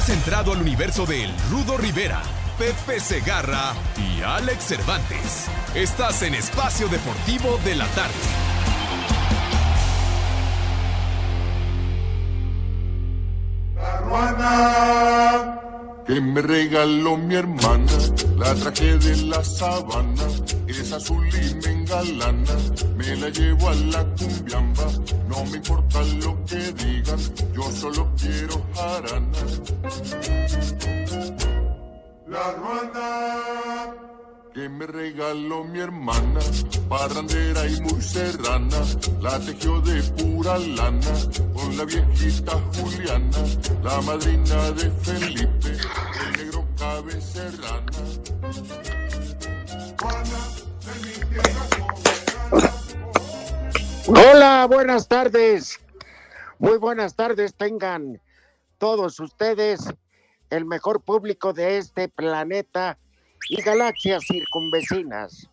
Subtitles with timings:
[0.00, 2.22] Has entrado al universo de Rudo Rivera,
[2.58, 5.46] Pepe Segarra y Alex Cervantes.
[5.74, 8.14] Estás en Espacio Deportivo de la Tarde.
[16.10, 17.92] Que me regaló mi hermana,
[18.36, 20.26] la traje de la sabana,
[20.66, 22.56] es azul y me engalana,
[22.96, 24.86] me la llevo a la cumbiamba,
[25.28, 27.20] no me importa lo que digan,
[27.54, 29.38] yo solo quiero jarana.
[32.26, 34.09] La ruana
[34.54, 36.40] que me regaló mi hermana,
[36.88, 38.78] parrandera y muy serrana,
[39.20, 41.12] la tejió de pura lana,
[41.54, 43.38] con la viejita Juliana,
[43.82, 47.86] la madrina de Felipe, el negro cabecerrana.
[54.06, 55.78] Hola, buenas tardes.
[56.58, 58.20] Muy buenas tardes tengan
[58.78, 59.94] todos ustedes,
[60.50, 62.98] el mejor público de este planeta
[63.48, 65.48] y galaxias circunvecinas.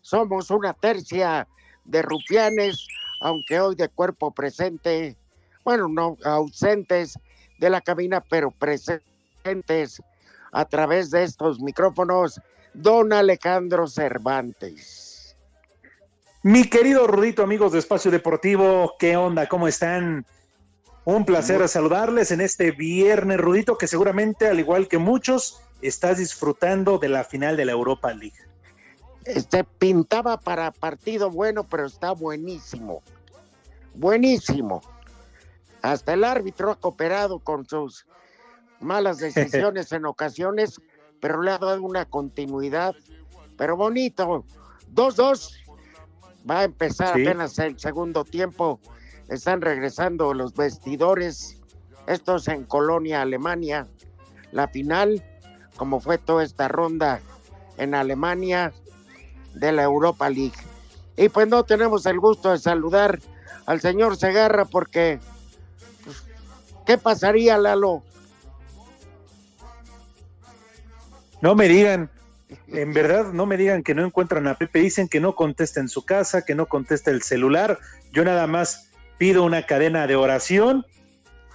[0.00, 1.46] Somos una tercia
[1.84, 2.86] de rufianes,
[3.20, 5.16] aunque hoy de cuerpo presente,
[5.64, 7.18] bueno, no ausentes
[7.58, 10.02] de la cabina, pero presentes
[10.52, 12.40] a través de estos micrófonos,
[12.74, 15.36] don Alejandro Cervantes.
[16.42, 19.48] Mi querido Rudito, amigos de Espacio Deportivo, ¿qué onda?
[19.48, 20.26] ¿Cómo están?
[21.06, 26.98] Un placer saludarles en este viernes, Rudito, que seguramente, al igual que muchos, estás disfrutando
[26.98, 28.36] de la final de la Europa League.
[29.24, 33.02] Este pintaba para partido bueno, pero está buenísimo.
[33.94, 34.82] Buenísimo.
[35.82, 38.06] Hasta el árbitro ha cooperado con sus
[38.80, 40.80] malas decisiones en ocasiones,
[41.20, 42.94] pero le ha dado una continuidad.
[43.56, 44.44] Pero bonito.
[44.94, 45.52] 2-2.
[46.48, 47.22] Va a empezar Sí.
[47.22, 48.80] apenas el segundo tiempo.
[49.28, 51.60] Están regresando los vestidores.
[52.06, 53.86] Estos en Colonia, Alemania.
[54.52, 55.24] La final,
[55.76, 57.20] como fue toda esta ronda
[57.76, 58.72] en Alemania
[59.54, 60.52] de la Europa League.
[61.16, 63.20] Y pues no tenemos el gusto de saludar
[63.66, 65.20] al señor Segarra porque
[66.04, 66.22] pues,
[66.86, 68.02] ¿qué pasaría, Lalo?
[71.40, 72.10] No me digan,
[72.68, 74.80] en verdad, no me digan que no encuentran a Pepe.
[74.80, 77.78] Dicen que no contesta en su casa, que no contesta el celular.
[78.12, 80.86] Yo nada más pido una cadena de oración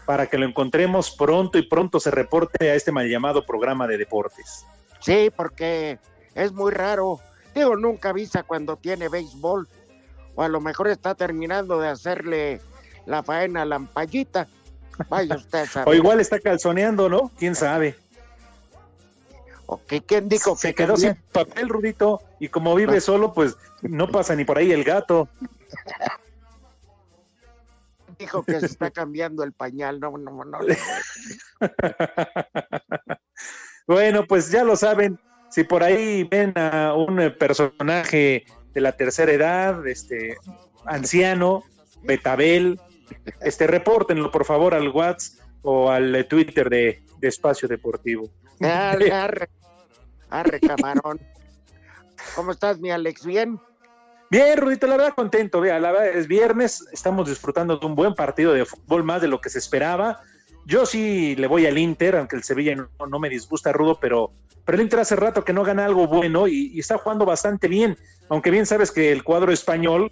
[0.10, 3.96] para que lo encontremos pronto y pronto se reporte a este mal llamado programa de
[3.96, 4.66] deportes.
[5.02, 6.00] Sí, porque
[6.34, 7.20] es muy raro.
[7.54, 9.68] Digo, nunca avisa cuando tiene béisbol.
[10.34, 12.60] O a lo mejor está terminando de hacerle
[13.06, 14.48] la faena a la ampallita.
[15.10, 17.30] Vaya usted a O igual está calzoneando, ¿no?
[17.38, 17.96] ¿Quién sabe?
[19.68, 23.58] ¿O que ¿Quién dijo Se que quedó sin papel, Rudito, y como vive solo, pues
[23.84, 25.30] no pasa ni por ahí el gato.
[28.20, 30.00] dijo que se está cambiando el pañal?
[30.00, 30.60] No, no, no.
[33.88, 35.20] Bueno, pues ya lo saben,
[35.50, 40.38] si por ahí ven a un eh, personaje de la tercera edad, este
[40.86, 41.64] anciano,
[42.04, 42.80] Betabel,
[43.42, 48.30] este repórtenlo por favor al WhatsApp o al eh, Twitter de, de Espacio Deportivo.
[48.62, 49.50] Arre, arre,
[50.30, 51.20] arre, camarón.
[52.36, 53.26] ¿Cómo estás, mi Alex?
[53.26, 53.60] ¿Bien?
[54.30, 58.14] Bien, Rudito, la verdad contento, vea, la verdad es viernes, estamos disfrutando de un buen
[58.14, 60.22] partido de fútbol, más de lo que se esperaba.
[60.66, 64.32] Yo sí le voy al Inter, aunque el Sevilla no, no me disgusta, Rudo, pero,
[64.66, 67.68] pero el Inter hace rato que no gana algo bueno y, y está jugando bastante
[67.68, 67.98] bien,
[68.30, 70.12] aunque bien sabes que el cuadro español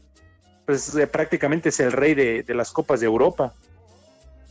[0.65, 3.53] pues eh, prácticamente es el rey de, de las Copas de Europa.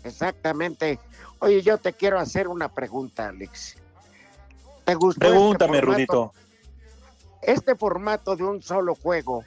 [0.05, 0.99] Exactamente.
[1.41, 3.77] Oye, yo te quiero hacer una pregunta, Alex.
[4.85, 5.87] ¿Te gustó Pregúntame, este?
[5.87, 6.33] Rudito.
[7.43, 9.45] Este formato de un solo juego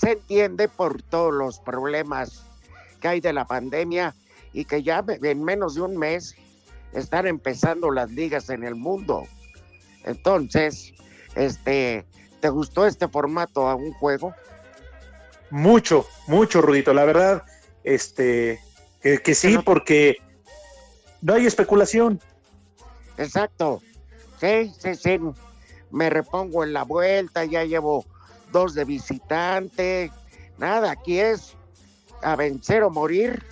[0.00, 2.42] se entiende por todos los problemas
[3.00, 4.14] que hay de la pandemia
[4.52, 6.34] y que ya en menos de un mes
[6.92, 9.24] están empezando las ligas en el mundo.
[10.04, 10.92] Entonces,
[11.34, 12.06] este,
[12.40, 14.34] ¿te gustó este formato a un juego?
[15.50, 17.44] Mucho, mucho, Rudito, la verdad,
[17.84, 18.60] este,
[19.02, 20.16] que, que sí, no- porque
[21.20, 22.20] no hay especulación.
[23.18, 23.82] Exacto.
[24.40, 25.18] Sí, sí, sí.
[25.90, 28.06] Me repongo en la vuelta, ya llevo
[28.52, 30.10] dos de visitante.
[30.58, 31.56] Nada, aquí es
[32.22, 33.42] a vencer o morir.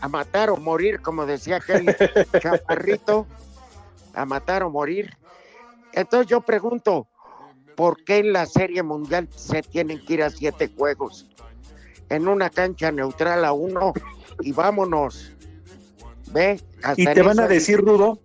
[0.00, 1.86] a matar o morir, como decía aquel
[2.42, 3.26] chaparrito,
[4.14, 5.16] a matar o morir.
[5.92, 7.06] Entonces yo pregunto,
[7.76, 11.28] ¿por qué en la Serie Mundial se tienen que ir a siete juegos?
[12.08, 13.92] En una cancha neutral a uno
[14.40, 15.32] y vámonos.
[16.32, 16.60] ¿Ve?
[16.82, 18.18] Hasta Y te van a decir, Rudo,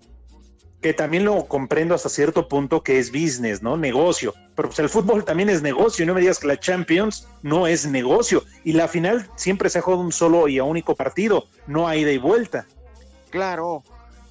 [0.81, 3.77] que también lo comprendo hasta cierto punto que es business, ¿no?
[3.77, 4.33] Negocio.
[4.55, 6.05] Pero pues el fútbol también es negocio.
[6.05, 8.43] No me digas que la Champions no es negocio.
[8.63, 12.11] Y la final siempre se juega un solo y a único partido, no hay ida
[12.11, 12.65] y vuelta.
[13.31, 13.83] Claro,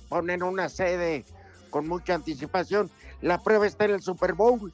[0.08, 1.24] ponen una sede
[1.70, 2.90] con mucha anticipación.
[3.20, 4.72] La prueba está en el Super Bowl.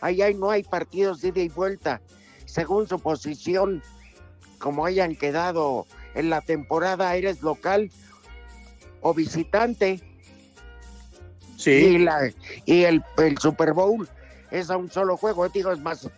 [0.00, 2.00] Hay- no hay partidos de ida y vuelta.
[2.44, 3.82] Según su posición,
[4.58, 7.90] como hayan quedado en la temporada, eres local
[9.00, 10.00] o visitante.
[11.58, 11.98] Y, Sí.
[11.98, 12.30] la,
[12.66, 14.08] y el, el Super Bowl
[14.50, 15.48] es a un solo juego.
[15.48, 16.08] Digo, es más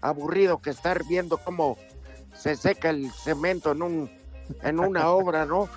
[0.00, 1.76] aburrido que estar viendo cómo
[2.34, 4.10] se seca el cemento en, un,
[4.62, 5.68] en una obra, ¿no?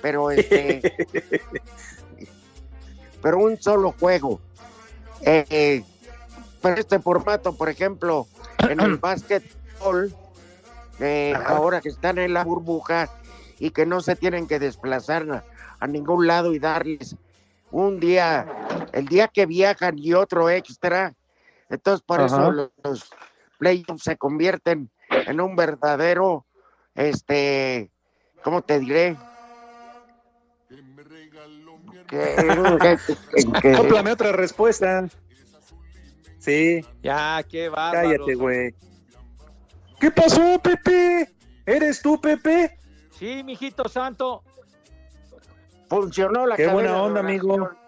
[0.00, 0.94] Pero este.
[3.20, 4.40] pero un solo juego.
[5.22, 5.84] Eh,
[6.60, 8.26] pero este formato, por ejemplo,
[8.68, 10.14] en el básquetbol,
[11.00, 13.10] eh, ahora que están en la burbuja
[13.58, 15.44] y que no se tienen que desplazar a,
[15.80, 17.16] a ningún lado y darles
[17.72, 18.46] un día,
[18.92, 21.14] el día que viajan y otro extra.
[21.68, 22.26] Entonces, por Ajá.
[22.36, 23.10] eso los, los
[23.58, 26.46] playoffs se convierten en un verdadero,
[26.94, 27.90] este,
[28.44, 29.16] ¿cómo te diré?
[33.76, 35.08] Cómplame otra respuesta.
[36.38, 38.08] Sí, Ya, qué bárbaro.
[38.08, 38.74] cállate, güey.
[40.00, 41.30] ¿Qué pasó, Pepe?
[41.64, 42.76] ¿Eres tú, Pepe?
[43.10, 44.42] Sí, mijito santo.
[46.02, 47.52] Funcionó la Qué buena onda, amigo.
[47.54, 47.78] oración.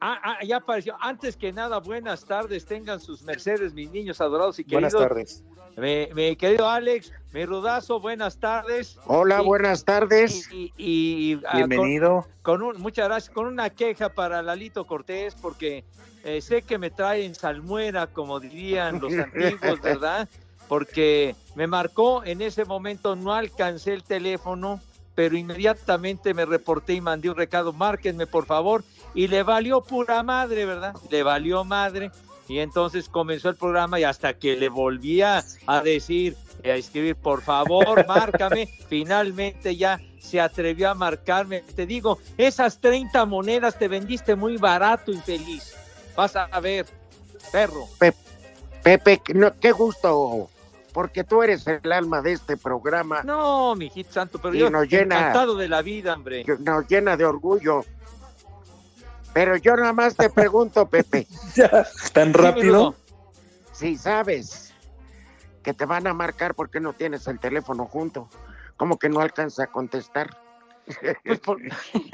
[0.00, 0.96] Ah, ah, ya apareció.
[1.00, 2.66] Antes que nada, buenas tardes.
[2.66, 4.92] Tengan sus mercedes, mis niños adorados y queridos.
[4.92, 5.44] Buenas tardes.
[5.76, 8.98] Mi, mi querido Alex, mi rudazo, buenas tardes.
[9.06, 10.50] Hola, Y- buenas tardes.
[10.52, 12.26] Y, y- y, ah, con- Bienvenido.
[12.42, 15.84] con un, muchas gracias, con una queja para Lalito Cortés, porque
[16.24, 19.12] eh, sé que me traen salmuera, como dirían los
[19.58, 20.28] antiguos, ¿verdad?
[20.68, 24.80] Porque me marcó en ese momento, no alcancé el teléfono,
[25.14, 30.22] pero inmediatamente me reporté y mandé un recado, márquenme por favor, y le valió pura
[30.22, 30.94] madre, ¿verdad?
[31.10, 32.10] Le valió madre.
[32.48, 37.42] Y entonces comenzó el programa y hasta que le volvía a decir, a escribir, por
[37.42, 41.60] favor, márcame, finalmente ya se atrevió a marcarme.
[41.60, 45.74] Te digo, esas 30 monedas te vendiste muy barato, infeliz.
[46.16, 46.86] Vas a ver,
[47.50, 47.86] perro.
[48.82, 50.50] Pepe, no, qué gusto,
[50.92, 53.22] porque tú eres el alma de este programa.
[53.22, 56.44] No, mijito santo, pero Y yo nos llena- encantado de la vida, hombre.
[56.44, 57.84] que Nos llena de orgullo.
[59.32, 62.94] Pero yo nada más te pregunto, Pepe, Ya, tan rápido.
[63.72, 64.72] Si sabes
[65.62, 68.28] que te van a marcar porque no tienes el teléfono junto,
[68.76, 70.36] como que no alcanza a contestar.
[71.24, 71.58] Pues, por-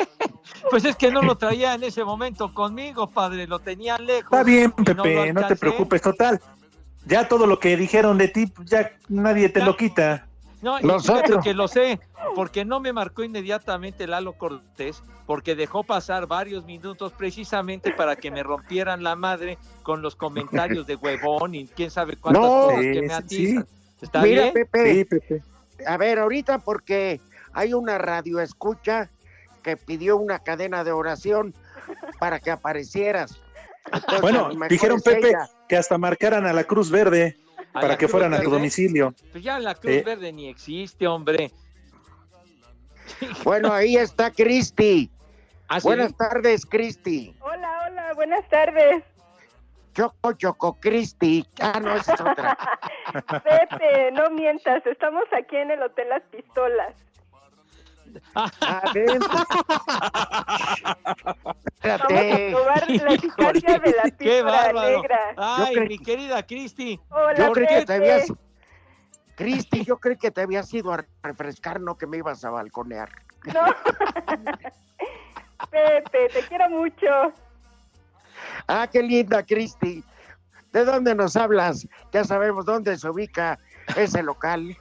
[0.70, 4.24] pues es que no lo traía en ese momento conmigo, padre, lo tenía lejos.
[4.30, 6.40] Está bien, Pepe, no no, te preocupes, total.
[7.06, 9.66] Ya todo lo que dijeron de ti, pues, ya nadie te Ya.
[9.66, 10.26] lo quita.
[10.60, 12.00] No, y fíjate que lo sé,
[12.34, 18.30] porque no me marcó inmediatamente Lalo Cortés, porque dejó pasar varios minutos precisamente para que
[18.30, 22.60] me rompieran la madre con los comentarios de huevón y quién sabe cuántas No.
[22.60, 23.66] cosas que me sí, atizan.
[24.00, 24.54] ¿Está Mira, bien?
[24.54, 25.42] Pepe, Sí, Pepe.
[25.86, 27.20] a ver, ahorita porque
[27.52, 29.10] hay una radio escucha
[29.62, 31.54] que pidió una cadena de oración
[32.18, 33.40] para que aparecieras.
[33.92, 35.48] Entonces, Bueno, dijeron Pepe ella.
[35.68, 37.36] que hasta marcaran a la Cruz Verde
[37.72, 39.14] ¿A para que Cruz fueran a tu domicilio.
[39.32, 40.00] Pues ya la Cruz Sí.
[40.02, 41.50] Verde ni existe, hombre.
[43.44, 45.10] Bueno, ahí está Cristi.
[45.68, 45.86] ¿Ah, sí?
[45.88, 47.34] Buenas tardes, Cristi.
[47.40, 49.02] Hola, hola, buenas tardes.
[49.94, 51.44] Choco, Choco, Cristi.
[51.60, 52.56] Ah, no, esa es otra.
[53.44, 56.94] Pepe, no mientas, estamos aquí en el Hotel Las Pistolas.
[58.34, 59.38] Adentro.
[61.24, 62.48] Vamos Espérate.
[62.48, 65.02] a probar la Híjole, eficacia de la ¡Qué píldora bárbaro!
[65.02, 65.18] negra.
[65.36, 67.00] Ay, Yo mi querida Cristi.
[67.10, 68.32] Hola, Yo creí que te habías.
[69.36, 73.08] Cristi, yo creí que te habías ido a refrescar, no que me ibas a balconear.
[73.54, 73.64] No.
[75.70, 77.06] Pepe, te quiero mucho.
[78.66, 80.02] Ah, qué linda, Cristi.
[80.72, 81.86] ¿De dónde nos hablas?
[82.12, 83.58] Ya sabemos dónde se ubica
[83.96, 84.76] ese local.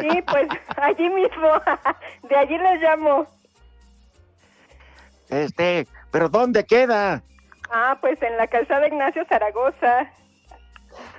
[0.00, 1.48] Sí, pues allí mismo.
[2.28, 3.26] De allí les llamo.
[5.28, 7.22] Este, pero ¿dónde queda?
[7.70, 10.10] Ah, pues en la calzada Ignacio Zaragoza.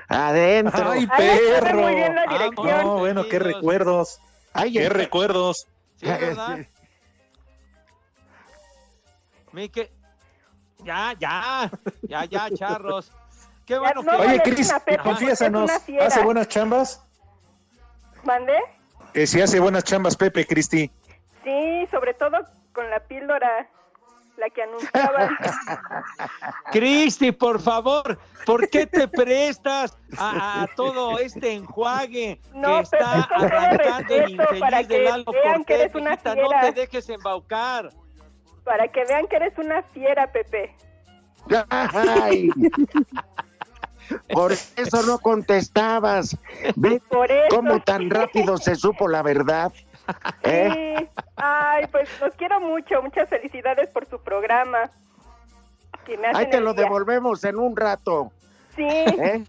[0.08, 0.92] Adentro.
[0.92, 1.80] ¡Ay, perro!
[1.80, 2.84] muy bien la Ah.
[2.84, 4.20] No, bueno, qué recuerdos.
[4.54, 5.68] Ay, Qué en- recuerdos.
[5.96, 6.60] Sí, ¿verdad?
[10.84, 11.72] Ya, ya,
[12.04, 13.12] ya, ya, charros.
[13.66, 14.18] Qué bueno no que...
[14.18, 14.74] Oye, molesten Cris,
[15.04, 15.72] confiésanos.
[15.72, 17.02] ¿hace buenas chambas?
[18.24, 18.58] ¿Mandé?
[19.14, 20.90] Que si hace buenas chambas Pepe, Cristi.
[21.44, 22.38] Sí, sobre todo
[22.74, 23.68] con la píldora,
[24.38, 25.30] la que anunciaba.
[26.72, 33.24] Cristi, por favor, ¿por qué te prestas a, a todo este enjuague No, que está
[33.24, 35.80] arrancando el infeliz de que Lalo vean que Cortés?
[35.82, 36.62] eres una mijita, no fiera.
[36.62, 37.90] te dejes embaucar.
[38.64, 40.76] Para que vean que eres una fiera, Pepe.
[41.70, 42.50] Ay.
[44.32, 46.38] Por eso no contestabas.
[46.76, 47.56] ¿Ves Por eso.
[47.56, 49.72] cómo tan rápido se supo la verdad?
[50.44, 50.96] ¿Eh?
[50.98, 51.08] Sí.
[51.38, 53.02] Ay, pues los quiero mucho.
[53.02, 54.90] Muchas felicidades por su programa.
[56.06, 56.84] Que me Ahí te lo día.
[56.84, 58.32] devolvemos en un rato.
[58.76, 59.44] Sí, ¿eh?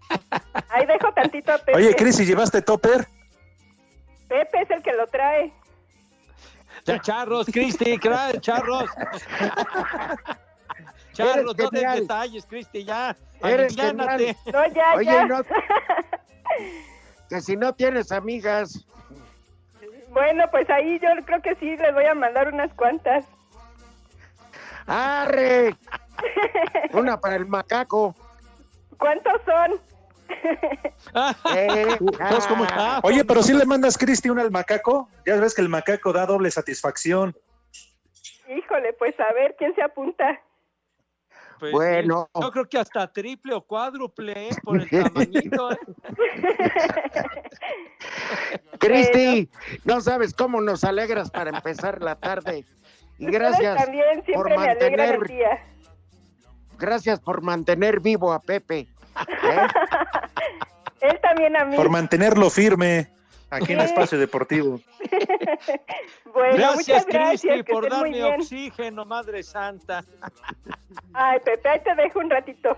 [0.69, 1.75] ahí dejo tantito a Pepe.
[1.75, 3.07] Oye, Cristi, ¿llevaste topper?
[4.27, 5.51] Pepe es el que lo trae.
[6.85, 7.99] Ya, charros, Cristi,
[8.41, 8.89] charros.
[11.15, 11.99] Charros, no des genial.
[12.01, 13.15] detalles, Cristi, ya.
[13.41, 13.75] Eres.
[13.75, 13.83] No,
[14.73, 15.25] ya, Oye, ya.
[15.25, 15.43] no-
[17.29, 18.85] que si no tienes amigas,
[20.09, 23.25] Bueno, pues ahí yo creo que sí les voy a mandar unas cuantas.
[24.87, 25.75] ¡arre!
[26.93, 28.15] Una para el macaco.
[28.97, 29.79] ¿Cuántos son?
[31.55, 31.97] Eh,
[32.47, 35.07] ¿cómo- ah, Oye, pero si le mandas, Cristi, una al macaco.
[35.25, 37.35] Ya ves que el macaco da doble satisfacción.
[38.47, 40.39] Híjole, pues a ver quién se apunta.
[41.59, 42.29] Pues, Bueno.
[42.39, 44.55] Yo creo que hasta triple o cuádruple, ¿eh?
[44.63, 45.71] por el tamañito.
[45.71, 45.77] ¿eh?
[48.79, 49.49] Cristi,
[49.83, 52.65] no sabes cómo nos alegras para empezar la tarde.
[53.17, 55.65] Y gracias también por el mantener, día.
[56.77, 58.79] gracias por mantener vivo a Pepe.
[58.79, 58.87] ¿eh?
[61.01, 61.75] Él también a mí.
[61.77, 63.09] Por mantenerlo firme
[63.55, 63.81] aquí en.
[63.81, 64.79] Espacio Deportivo.
[66.33, 67.53] Bueno, Gracias, muchas gracias.
[67.53, 70.03] Cristi, por darme oxígeno, Madre Santa.
[71.13, 72.77] Ay, Pepe, ahí te dejo un ratito.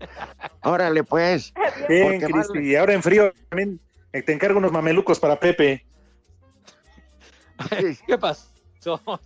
[0.64, 1.54] Órale, pues.
[1.88, 2.32] Bien, Cristi.
[2.32, 2.64] vale.
[2.64, 3.78] Y ahora en frío también
[4.12, 5.86] eh, te encargo unos mamelucos para Pepe.
[8.06, 8.50] ¿Qué pasó,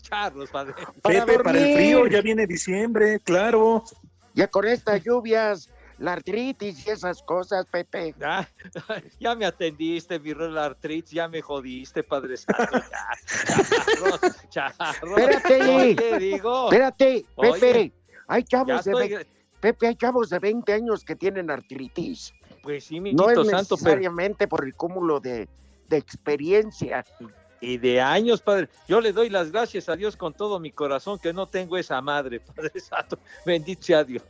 [0.03, 0.75] charros, padre?
[1.03, 3.83] Pepe, para el frío, ya viene diciembre, claro.
[4.35, 8.15] Ya con estas lluvias, la artritis y esas cosas, Pepe.
[8.19, 8.49] Ya,
[9.21, 12.81] ya me atendiste, mi la artritis, ya me jodiste, Padre Santo.
[13.37, 15.19] Charros, charros.
[15.19, 15.63] Espérate.
[15.77, 16.65] Oye, digo.
[16.71, 17.93] Espérate, Oye, Pepe.
[18.29, 19.27] Hay chavos de estoy, ve-
[19.61, 22.33] Pepe, hay chavos de 20 años que tienen artritis.
[22.63, 25.49] pues sí, No mijito es santo, pero necesariamente por el cúmulo de,
[25.89, 27.05] de experiencia.
[27.61, 28.69] y de años, padre.
[28.87, 32.01] Yo le doy las gracias a Dios con todo mi corazón que no tengo esa
[32.03, 33.19] madre, Padre Santo.
[33.47, 34.23] Bendito sea Dios.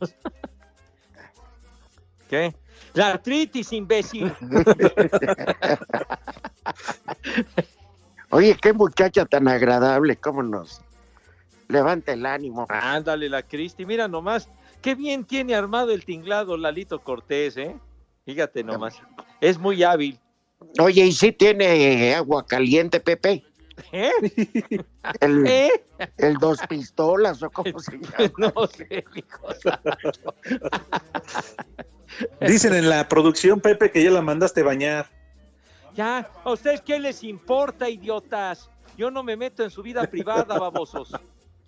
[2.29, 2.55] ¿Qué?
[2.93, 4.31] La artritis, imbécil.
[8.29, 10.81] Oye, qué muchacha tan agradable, cómo nos
[11.69, 12.65] levanta el ánimo.
[12.69, 13.85] Ándale, la Cristi.
[13.85, 14.49] Mira nomás,
[14.81, 17.75] qué bien tiene armado el tinglado Lalito Cortés, ¿eh?
[18.25, 19.01] Fíjate nomás.
[19.39, 20.19] Es muy hábil.
[20.79, 23.43] Oye, ¿y si tiene agua caliente, Pepe?
[23.91, 24.11] ¿Eh?
[25.21, 25.71] El, ¿Eh?
[26.17, 28.51] el dos pistolas o cómo se llama.
[28.55, 29.47] No sé, hijo.
[32.41, 35.07] Dicen en la producción, Pepe, que ya la mandaste bañar.
[35.95, 38.69] Ya, ¿a ustedes qué les importa, idiotas?
[38.97, 41.11] Yo no me meto en su vida privada, babosos.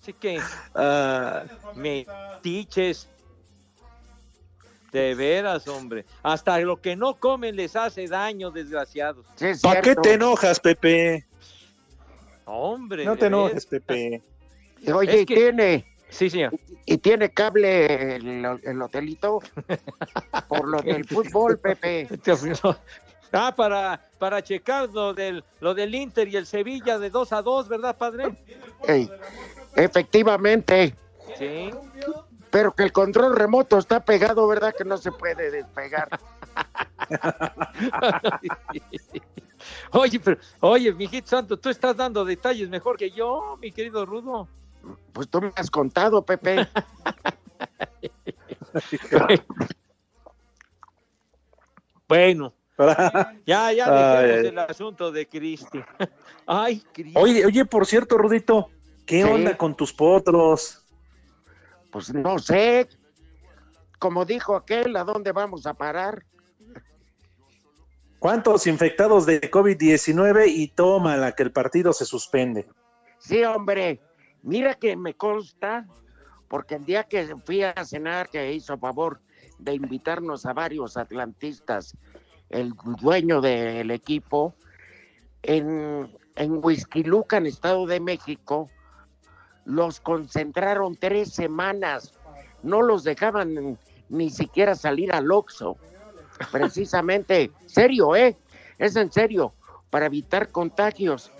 [0.01, 0.39] Así que,
[0.75, 1.43] Ah,
[1.75, 2.05] me
[2.41, 3.10] tiches.
[4.91, 6.03] De veras, hombre.
[6.24, 9.24] Hasta lo que no comen les hace daño, desgraciados.
[9.36, 11.27] Sí, ¿Para qué te enojas, Pepe?
[12.46, 13.05] Hombre.
[13.05, 13.84] No te enojes, veras.
[13.86, 14.24] Pepe.
[14.91, 16.53] Oye, Es que- ¿y tiene, Sí, señor.
[16.85, 19.39] y tiene cable el, el hotelito
[20.47, 22.07] por lo del fútbol, Pepe.
[23.31, 27.41] Ah, para, para checar lo del, lo del Inter y el Sevilla de 2 a
[27.43, 28.35] 2, ¿verdad, padre?
[28.87, 29.09] Ey,
[29.75, 30.95] efectivamente,
[31.37, 31.69] Sí.
[32.49, 34.73] pero que el control remoto está pegado, ¿verdad?
[34.75, 36.09] Que no se puede despegar.
[39.91, 44.47] Oye, pero, oye, mijito santo, tú estás dando detalles mejor que yo, mi querido Rudo.
[45.13, 46.67] Pues tú me has contado, Pepe.
[52.07, 52.53] Bueno,
[53.45, 55.79] ya, ya dejemos el asunto de Cristi.
[56.48, 57.13] Ay, Cristi.
[57.19, 58.69] Oye, oye, por cierto, Rudito,
[59.05, 59.29] ¿qué Sí.
[59.29, 60.86] onda con tus potros?
[61.91, 62.88] Pues no sé.
[64.00, 66.24] Como dijo aquel, ¿a dónde vamos a parar?
[68.17, 72.67] ¿Cuántos infectados de COVID-19 y tómala que el partido se suspende?
[73.17, 74.01] Sí, hombre.
[74.43, 75.86] Mira que me consta,
[76.48, 79.19] porque el día que fui a cenar, que hizo favor
[79.58, 81.96] de invitarnos a varios atlantistas,
[82.50, 84.55] el dueño del equipo,
[85.43, 88.69] en, en Estado de México,
[89.65, 92.13] los concentraron tres semanas.
[92.63, 93.77] No los dejaban
[94.10, 95.77] ni siquiera salir al Oxxo.
[96.51, 98.36] Precisamente, serio, ¿eh?
[98.77, 99.53] Es en serio,
[99.89, 101.31] para evitar contagios.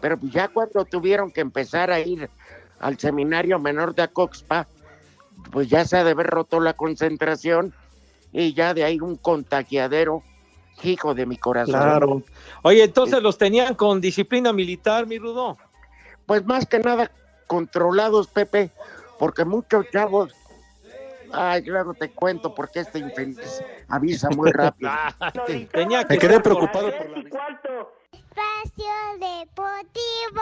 [0.00, 2.30] Pero pues ya cuando tuvieron que empezar a ir
[2.80, 4.66] al seminario menor de Acoxpa,
[5.50, 7.72] pues ya se ha de haber roto la concentración
[8.32, 10.22] y ya de ahí un contagiadero,
[10.82, 11.74] hijo de mi corazón.
[11.74, 12.22] Claro.
[12.62, 15.56] Oye, entonces los tenían con disciplina militar, mi Rudo.
[16.26, 17.10] Pues más que nada
[17.46, 18.70] controlados, Pepe,
[19.18, 20.32] porque muchos chavos.
[21.32, 24.90] Ay, luego te cuento porque este infeliz avisa muy rápido.
[25.72, 27.22] Tenía que Me quedé preocupado por- por la
[28.12, 30.40] Espacio Deportivo.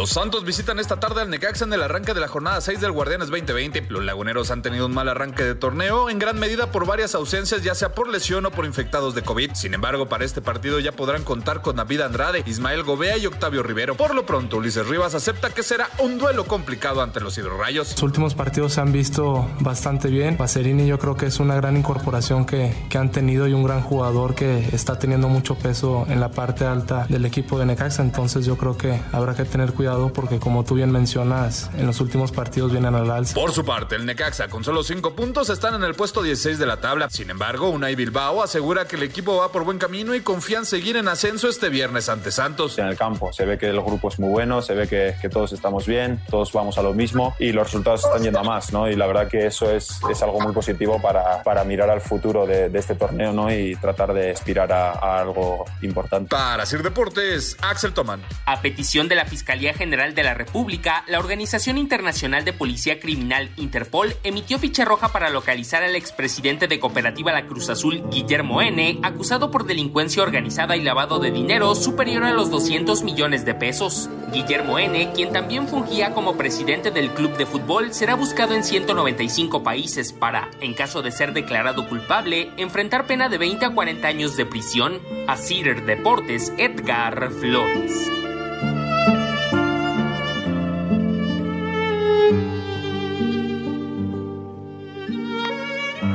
[0.00, 2.90] Los Santos visitan esta tarde al Necaxa en el arranque de la jornada 6 del
[2.90, 3.84] Guardianes 2020.
[3.90, 7.62] Los laguneros han tenido un mal arranque de torneo, en gran medida por varias ausencias,
[7.62, 9.50] ya sea por lesión o por infectados de COVID.
[9.52, 13.62] Sin embargo, para este partido ya podrán contar con David Andrade, Ismael Gobea y Octavio
[13.62, 13.94] Rivero.
[13.94, 17.92] Por lo pronto, Ulises Rivas acepta que será un duelo complicado ante los hidrorrayos.
[17.92, 20.38] Los últimos partidos se han visto bastante bien.
[20.38, 23.82] Pacerini yo creo que es una gran incorporación que, que han tenido y un gran
[23.82, 28.00] jugador que está teniendo mucho peso en la parte alta del equipo de Necaxa.
[28.00, 32.00] Entonces yo creo que habrá que tener cuidado porque como tú bien mencionas, en los
[32.00, 33.34] últimos partidos vienen al alza.
[33.34, 36.66] Por su parte, el Necaxa, con solo 5 puntos, están en el puesto 16 de
[36.66, 37.08] la tabla.
[37.10, 40.66] Sin embargo, Unai Bilbao asegura que el equipo va por buen camino y confía en
[40.66, 42.78] seguir en ascenso este viernes ante Santos.
[42.78, 43.32] en el campo.
[43.32, 46.20] Se ve que el grupo es muy bueno, se ve que, que todos estamos bien,
[46.30, 48.88] todos vamos a lo mismo y los resultados están yendo a más, ¿no?
[48.88, 52.46] Y la verdad que eso es, es algo muy positivo para, para mirar al futuro
[52.46, 53.52] de, de este torneo, ¿no?
[53.52, 56.28] Y tratar de aspirar a, a algo importante.
[56.30, 58.22] Para Sir Deportes, Axel Toman.
[58.46, 63.50] A petición de la Fiscalía General de la República, la Organización Internacional de Policía Criminal
[63.56, 68.98] Interpol emitió ficha roja para localizar al expresidente de Cooperativa La Cruz Azul, Guillermo N.,
[69.02, 74.08] acusado por delincuencia organizada y lavado de dinero superior a los 200 millones de pesos.
[74.32, 79.62] Guillermo N., quien también fungía como presidente del club de fútbol, será buscado en 195
[79.62, 84.36] países para, en caso de ser declarado culpable, enfrentar pena de 20 a 40 años
[84.36, 85.00] de prisión.
[85.26, 88.19] A Cider Deportes, Edgar Flores.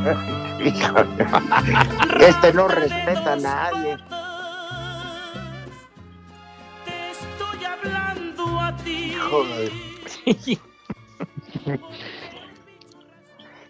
[2.19, 3.97] Este no respeta a nadie.
[6.85, 9.15] Estoy hablando a ti.
[9.29, 9.71] Joder.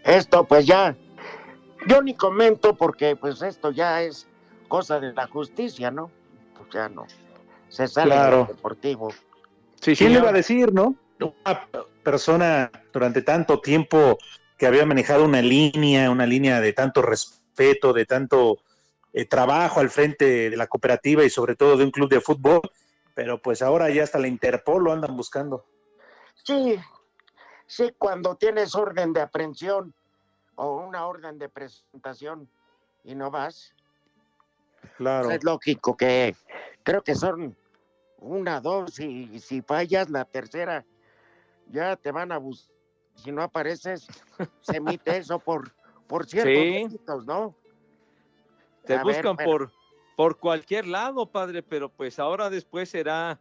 [0.03, 0.95] Esto pues ya,
[1.87, 4.27] yo ni comento porque pues esto ya es
[4.67, 6.11] cosa de la justicia, ¿no?
[6.57, 7.05] Pues ya no.
[7.69, 8.45] Se sale Claro.
[8.45, 9.13] del deportivo.
[9.81, 10.95] Sí, ¿Quién le iba a decir, no?
[11.19, 11.65] Una
[12.03, 14.17] persona durante tanto tiempo
[14.57, 18.59] que había manejado una línea, una línea de tanto respeto, de tanto
[19.13, 22.61] eh, trabajo al frente de la cooperativa y sobre todo de un club de fútbol,
[23.13, 25.65] pero pues ahora ya hasta la Interpol lo andan buscando.
[26.43, 26.77] Sí,
[27.65, 29.93] sí, cuando tienes orden de aprehensión
[30.55, 32.49] o una orden de presentación
[33.03, 33.73] y no vas,
[34.97, 35.31] Claro.
[35.31, 36.35] es lógico que
[36.83, 37.57] creo que son
[38.19, 40.85] una, dos y si fallas la tercera
[41.67, 42.74] ya te van a buscar.
[43.15, 44.07] Si no apareces,
[44.61, 45.71] se emite eso por,
[46.07, 46.71] por ciertos Sí.
[46.71, 47.55] delitos, ¿no?
[48.85, 49.71] Te A ver, buscan pero- por,
[50.15, 53.39] por cualquier lado, padre, pero pues ahora después será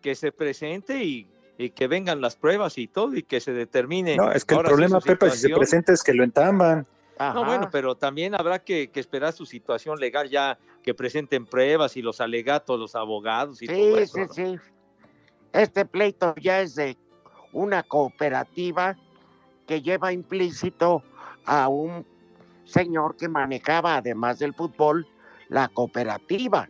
[0.00, 4.16] que se presente y, y que vengan las pruebas y todo y que se determine.
[4.16, 6.86] No, es que el sí problema, Pepe, si se presenta es que lo entamban.
[7.18, 11.96] No, bueno, pero también habrá que, que esperar su situación legal ya, que presenten pruebas
[11.96, 14.14] y los alegatos, los abogados y todo Sí, eso.
[14.14, 14.32] sí, ¿no?
[14.32, 14.58] sí.
[15.52, 16.96] Este pleito ya es de
[17.52, 18.96] una cooperativa
[19.66, 21.02] que lleva implícito
[21.44, 22.06] a un
[22.64, 25.06] señor que manejaba, además del fútbol,
[25.48, 26.68] la cooperativa.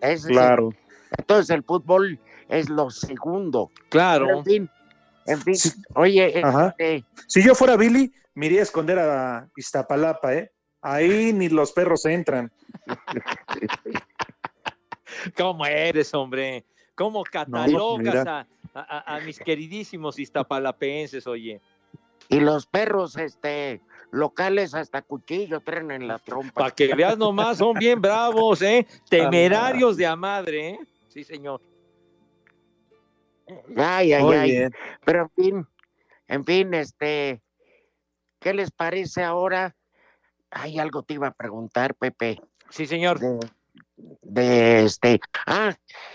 [0.00, 0.70] Es Claro.
[1.18, 2.18] entonces el fútbol
[2.48, 3.70] es lo segundo.
[3.90, 4.26] Claro.
[4.26, 4.70] Pero en fin,
[5.26, 5.54] en fin.
[5.94, 10.50] Oye, este, Si yo fuera Billy, me iría a esconder a Iztapalapa, ¿eh?
[10.82, 12.52] Ahí ni los perros entran.
[15.36, 16.64] ¿Cómo eres, hombre?
[16.94, 18.46] ¿Cómo catalogas mira.
[18.74, 21.60] a, a- a mis queridísimos iztapalapenses, oye?
[22.28, 26.52] Y los perros este locales hasta cuchillo traen en la trompa.
[26.52, 28.86] Para que veas nomás, son bien bravos, ¿eh?
[29.10, 30.78] Temerarios de a madre, ¿eh?
[31.08, 31.60] Sí, señor.
[33.76, 34.50] Ay, ay, Muy ay.
[34.50, 34.72] bien.
[35.04, 35.66] Pero en fin,
[36.28, 37.42] en fin, este,
[38.40, 39.76] ¿qué les parece ahora?
[40.50, 42.40] Hay algo te iba a preguntar, Pepe.
[42.70, 43.18] Sí, señor.
[43.18, 43.38] De,
[44.22, 45.74] de este, ah,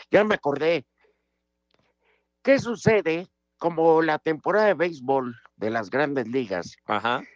[0.09, 0.85] ya me acordé.
[2.41, 3.27] ¿Qué sucede?
[3.59, 6.77] Como la temporada de béisbol de las grandes ligas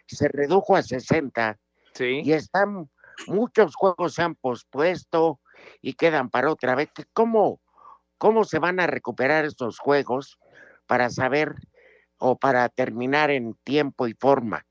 [0.06, 1.58] se redujo a 60
[1.98, 2.90] y están,
[3.26, 5.40] muchos juegos se han pospuesto
[5.80, 6.90] y quedan para otra vez.
[7.12, 7.60] ¿Cómo,
[8.18, 10.38] ¿Cómo se van a recuperar estos juegos
[10.86, 11.54] para saber
[12.18, 14.66] o para terminar en tiempo y forma?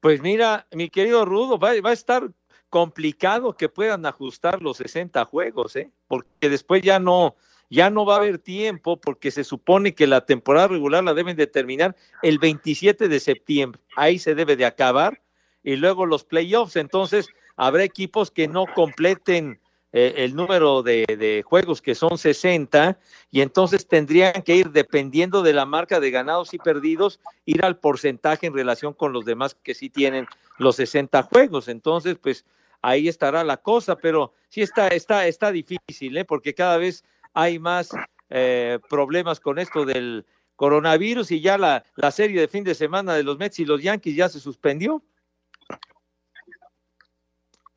[0.00, 2.30] Pues mira, mi querido Rudo, va, va a estar
[2.70, 5.90] complicado que puedan ajustar los 60 juegos, ¿eh?
[6.08, 7.36] Porque después ya no,
[7.70, 11.36] ya no va a haber tiempo porque se supone que la temporada regular la deben
[11.36, 13.80] de terminar el 27 de septiembre.
[13.96, 15.20] Ahí se debe de acabar
[15.62, 16.76] y luego los playoffs.
[16.76, 19.60] Entonces habrá equipos que no completen
[19.92, 22.98] eh, el número de, de, juegos que son 60
[23.30, 27.78] y entonces tendrían que ir dependiendo de la marca de ganados y perdidos, ir al
[27.78, 30.26] porcentaje en relación con los demás que sí tienen
[30.58, 31.68] los 60 juegos.
[31.68, 32.44] Entonces, pues
[32.82, 36.24] ahí estará la cosa, pero sí está, está, está difícil, ¿eh?
[36.24, 37.04] porque cada vez
[37.36, 37.90] hay más
[38.30, 40.24] eh, problemas con esto del
[40.56, 43.82] coronavirus y ya la, la serie de fin de semana de los Mets y los
[43.82, 45.02] Yankees ya se suspendió.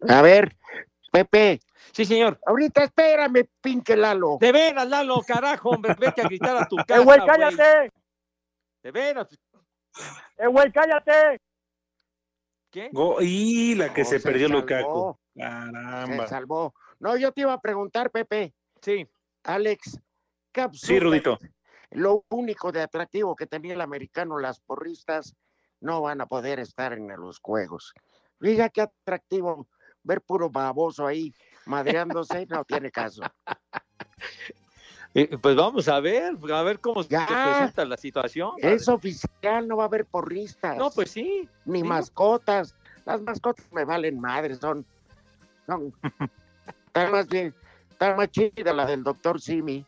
[0.08, 0.56] A ver,
[1.12, 1.60] Pepe.
[1.92, 2.40] Sí, señor.
[2.46, 4.38] Ahorita espérame, pinche Lalo.
[4.40, 7.02] De veras, Lalo, carajo, hombre, vete a gritar a tu casa.
[7.02, 7.92] ¡Eh, güey, cállate!
[8.82, 9.28] De veras.
[10.38, 11.42] ¡Eh, güey, cállate!
[12.72, 12.90] ¿Qué?
[12.94, 14.60] Go- y la que No, se, se perdió salvó.
[14.62, 15.18] Lukaku.
[15.34, 16.28] Se Caramba.
[16.28, 16.74] salvó.
[17.00, 18.54] No, yo te iba a preguntar, Pepe.
[18.82, 19.06] Sí.
[19.50, 20.00] Alex,
[20.52, 21.40] ¿qué absurdo Sí, Rudito.
[21.90, 25.36] Lo único de atractivo que tenía el americano, las porristas,
[25.82, 27.94] no van a poder estar en los juegos.
[28.40, 29.68] Diga qué atractivo
[30.04, 31.34] ver puro baboso ahí
[31.66, 33.22] madreándose, no tiene caso.
[35.16, 37.22] Eh, pues vamos a ver, a ver cómo Ya.
[37.28, 38.52] se presenta la situación.
[38.60, 40.78] Es oficial, no va a haber porristas.
[40.78, 41.50] No, pues sí.
[41.66, 42.76] Ni mascotas.
[43.06, 44.86] Las mascotas me valen madre, son.
[45.66, 45.92] son
[46.86, 47.56] está más bien,
[48.00, 49.86] está más chida la del doctor Simi.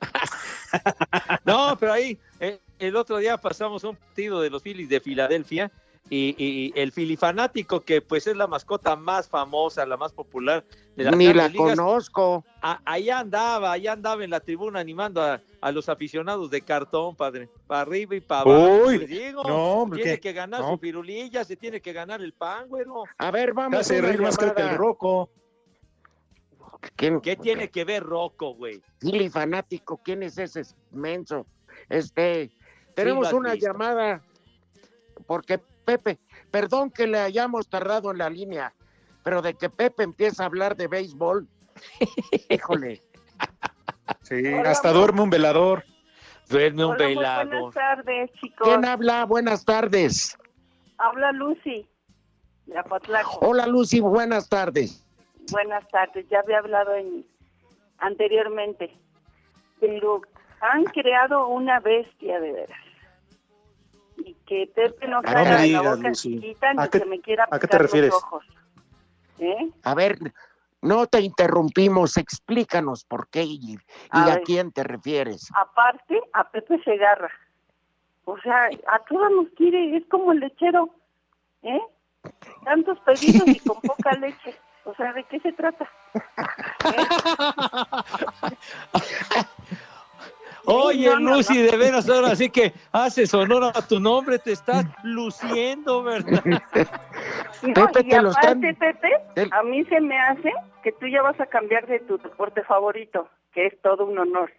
[1.46, 5.70] No, pero ahí, eh, el otro día pasamos un partido de los Phillies de Filadelfia
[6.10, 10.62] y, y- y el filifanático, que pues es la mascota más famosa, la más popular
[10.94, 12.44] de las Ni la ligas, conozco.
[12.60, 17.16] a- allá andaba, allá andaba en la tribuna animando a, a los aficionados de cartón,
[17.16, 18.82] padre, para arriba y para abajo.
[18.88, 20.20] Uy, digo, no, hombre, tiene ¿qué?
[20.20, 20.72] que ganar No.
[20.72, 23.04] su pirulilla, se tiene que ganar el pan, güero.
[23.16, 23.90] A ver, vamos.
[23.90, 24.76] A reír más que el llamada.
[26.96, 28.82] ¿Qué tiene que ver Rocco, güey?
[29.00, 31.46] Philly fanático, ¿quién es ese menso?
[31.88, 32.50] Este,
[32.94, 33.66] tenemos una visto.
[33.66, 34.22] llamada,
[35.26, 36.18] porque Pepe,
[36.50, 38.74] perdón que le hayamos tardado en la línea,
[39.24, 41.48] pero de que Pepe empieza a hablar de béisbol,
[42.48, 43.02] híjole.
[44.22, 45.00] Sí, Hola, hasta amor.
[45.02, 45.84] duerme un velador.
[46.48, 47.50] Duerme un Hola, muy velado.
[47.50, 48.66] buenas tardes, chicos.
[48.68, 49.24] ¿Quién habla?
[49.24, 50.36] Buenas tardes.
[50.98, 51.86] Habla Lucy,
[52.66, 53.38] de.
[53.40, 55.04] Hola Lucy, buenas tardes.
[55.50, 57.24] Buenas tardes, ya había hablado en,
[57.98, 58.94] anteriormente.
[59.80, 60.22] Pero
[60.60, 62.80] han creado una bestia de veras.
[64.18, 67.04] Y que Pepe no Ah, salga me de la boca chiquita ni ¿A qué- que
[67.06, 68.44] me quiera a qué te picar los ojos.
[69.38, 69.70] ¿Eh?
[69.84, 70.18] A ver,
[70.82, 73.78] no te interrumpimos, explícanos por qué y, y
[74.10, 74.42] A a, ver.
[74.42, 75.48] quién te refieres.
[75.54, 77.30] Aparte, a Pepe Segarra.
[78.24, 80.90] O sea, a todas nos quiere, es como el lechero.
[81.62, 81.80] ¿Eh?
[82.64, 84.54] Tantos pedidos y con poca leche.
[84.88, 85.86] O sea, ¿de qué se trata?
[90.64, 91.70] Oye, no, no, Lucy, no.
[91.70, 96.42] de veras, ahora sí que haces honor a tu nombre, te estás luciendo, ¿verdad?
[97.62, 98.96] No, Pepe, y te lo aparte, están-
[99.34, 102.62] Pepe, a mí se me hace que tú ya vas a cambiar de tu deporte
[102.64, 104.50] favorito, que es todo un honor.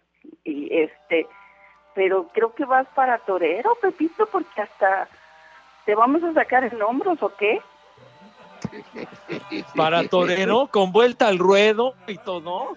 [0.44, 1.26] Y este,
[1.94, 5.08] pero creo que vas para torero, Pepito, porque hasta
[5.86, 7.60] te vamos a sacar en hombros, ¿o qué?
[9.76, 12.76] Para torero, con vuelta al ruedo y todo.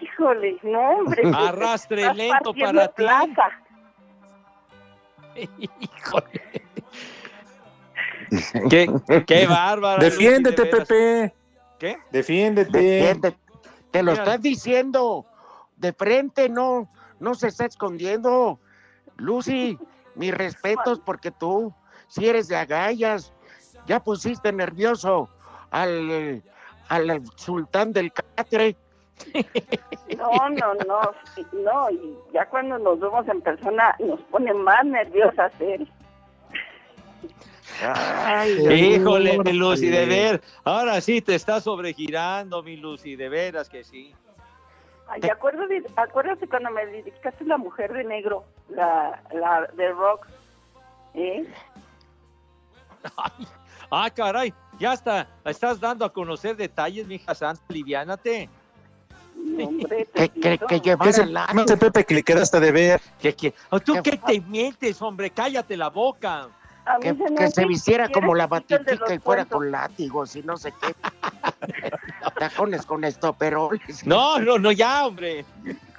[0.00, 1.22] Híjole, no, hombre.
[1.34, 2.94] Arrastre estás lento para ti.
[2.96, 3.50] plaza.
[5.80, 6.42] Híjole.
[8.70, 8.88] Qué,
[9.26, 10.02] qué bárbaro.
[10.02, 11.34] Defiéndete, Pepe.
[11.78, 11.98] ¿Qué?
[12.10, 13.20] Defiéndete.
[13.90, 14.24] Te lo Mira.
[14.24, 15.26] estás diciendo
[15.76, 18.58] de frente, no, no se está escondiendo.
[19.16, 19.78] Lucy,
[20.14, 21.72] mis respetos porque tú,
[22.08, 23.33] si eres de agallas,
[23.86, 25.28] ya pusiste nervioso
[25.70, 26.42] al,
[26.88, 28.76] al sultán del Catre.
[30.16, 31.14] No, no, no,
[31.52, 35.88] no, y ya cuando nos vemos en persona nos pone más nerviosas él.
[38.70, 40.42] Híjole, mi Lucy, de ver.
[40.64, 44.14] Ahora sí te está sobregirando, mi Lucy, de veras que sí.
[45.08, 50.26] Ay, acuérdate, acuérdate cuando me dedicaste la mujer de negro, la, la de rock,
[51.14, 51.46] ¿eh?
[53.90, 58.48] Ah, caray, ya está, estás dando a conocer detalles, mija santa, liviánate.
[59.36, 62.72] No, hombre, Que, que, que ¿Qué llevara se, el hace Pepe que le quedaste de
[62.72, 63.00] ver?
[63.20, 63.54] ¿Qué, qué?
[63.70, 65.30] Oh, ¿Tú qué te metes, hombre?
[65.30, 66.48] Cállate la boca.
[66.86, 69.58] A mí que, me que se vistiera como la que batitica y fuera cuentos.
[69.58, 70.94] con látigos y no sé qué.
[72.38, 74.06] Tacones con estoperoles.
[74.06, 75.44] No, no, no, ya, hombre.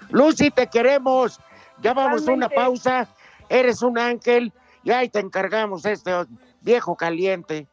[0.10, 1.40] Lucy, te queremos.
[1.82, 3.08] Ya vamos a una pausa.
[3.50, 4.52] Eres un ángel
[4.84, 6.12] y ahí te encargamos este
[6.62, 7.68] viejo caliente.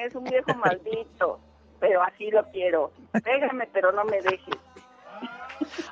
[0.00, 1.40] Es un viejo maldito.
[1.78, 2.92] pero así lo quiero.
[3.24, 4.54] Pégame, pero no me dejes.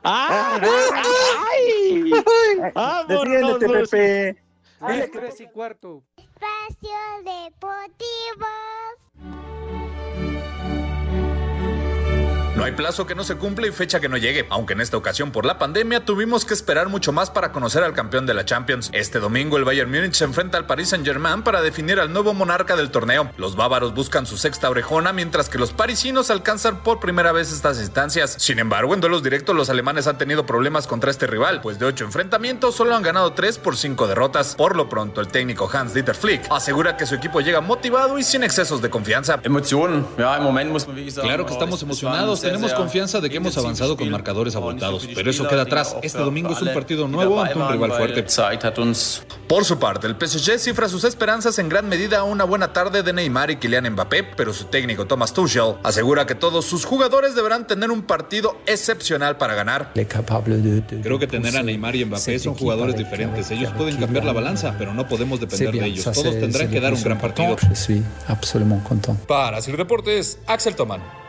[0.02, 0.60] ¡Ay!
[1.50, 2.12] ¡Ay!
[2.74, 3.58] ¡Vámonos!
[3.58, 4.42] Pepe.
[4.80, 6.02] Dale, tres y cuarto.
[6.16, 8.46] Espacio Deportivo.
[12.58, 14.96] No hay plazo que no se cumpla y fecha que no llegue, aunque en esta
[14.96, 18.44] ocasión por la pandemia tuvimos que esperar mucho más para conocer al campeón de la
[18.44, 18.90] Champions.
[18.92, 22.74] Este domingo el Bayern Múnich se enfrenta al Paris Saint-Germain para definir al nuevo monarca
[22.74, 23.30] del torneo.
[23.36, 27.78] Los bávaros buscan su sexta orejona, mientras que los parisinos alcanzan por primera vez estas
[27.78, 28.34] instancias.
[28.40, 31.86] Sin embargo, en duelos directos los alemanes han tenido problemas contra este rival, pues de
[31.86, 34.56] ocho enfrentamientos solo han ganado tres por cinco derrotas.
[34.56, 38.42] Por lo pronto, el técnico Hans-Dieter Flick asegura que su equipo llega motivado y sin
[38.42, 39.40] excesos de confianza.
[41.22, 45.46] Claro que estamos emocionados, tenemos confianza de que hemos avanzado con marcadores abultados, pero eso
[45.48, 45.96] queda atrás.
[46.02, 48.24] Este domingo es un partido nuevo ante un rival fuerte.
[49.48, 53.02] Por su parte, el PSG cifra sus esperanzas en gran medida a una buena tarde
[53.02, 57.34] de Neymar y Kylian Mbappé, pero su técnico Thomas Tuchel asegura que todos sus jugadores
[57.34, 59.92] deberán tener un partido excepcional para ganar.
[59.94, 63.50] Creo que tener a Neymar y Mbappé son jugadores diferentes.
[63.50, 66.04] Ellos pueden cambiar la balanza, pero no podemos depender de ellos.
[66.04, 67.56] Todos tendrán que dar un gran partido.
[69.26, 71.27] Para Sir Deportes, Axel Toman.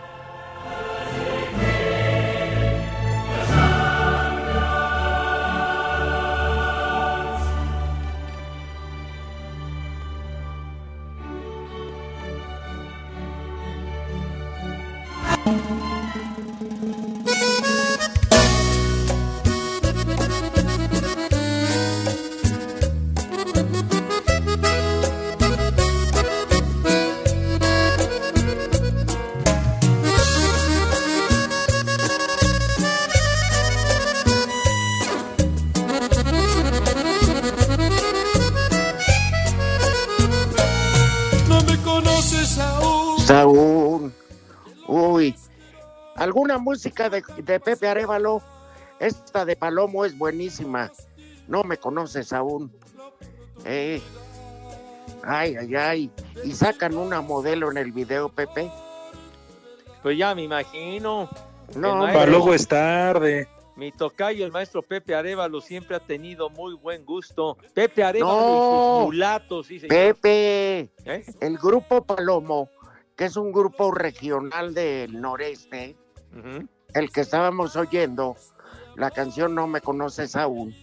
[46.60, 48.41] Música de, de Pepe Arevalo?
[49.00, 50.91] Esta de Palomo es buenísima.
[51.48, 52.72] No me conoces aún.
[53.65, 54.02] Eh.
[55.24, 56.12] Ay, ay, ay.
[56.43, 58.72] Y sacan una modelo en el video, Pepe.
[60.04, 61.30] Pues ya me imagino.
[61.76, 62.00] No.
[62.02, 63.48] Para luego es tarde.
[63.76, 67.58] Mi tocayo, el maestro Pepe Arevalo, siempre ha tenido muy buen gusto.
[67.74, 68.41] Pepe Arevalo No.
[68.41, 69.89] y sus mulatos, sí, señor.
[69.89, 71.26] Pepe, ¿Eh?
[71.39, 72.69] el grupo Palomo,
[73.15, 75.95] que es un grupo regional del noreste,
[76.94, 78.36] El que estábamos oyendo,
[78.96, 80.76] la canción No me conoces aún,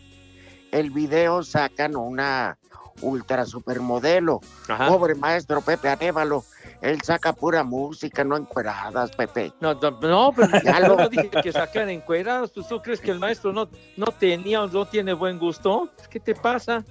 [0.73, 2.59] el video sacan una
[3.03, 4.41] ultra supermodelo.
[4.69, 4.89] Ajá.
[4.89, 6.45] Pobre maestro Pepe Arevalo,
[6.81, 9.53] él saca pura música, no encueradas, Pepe.
[9.61, 12.53] No, no, no, pero Ya yo lo- no dije que sacan encuerados.
[12.53, 15.91] ¿Tú, tú crees que el maestro no, no tenía o no tiene buen gusto?
[16.09, 16.85] ¿Qué te pasa?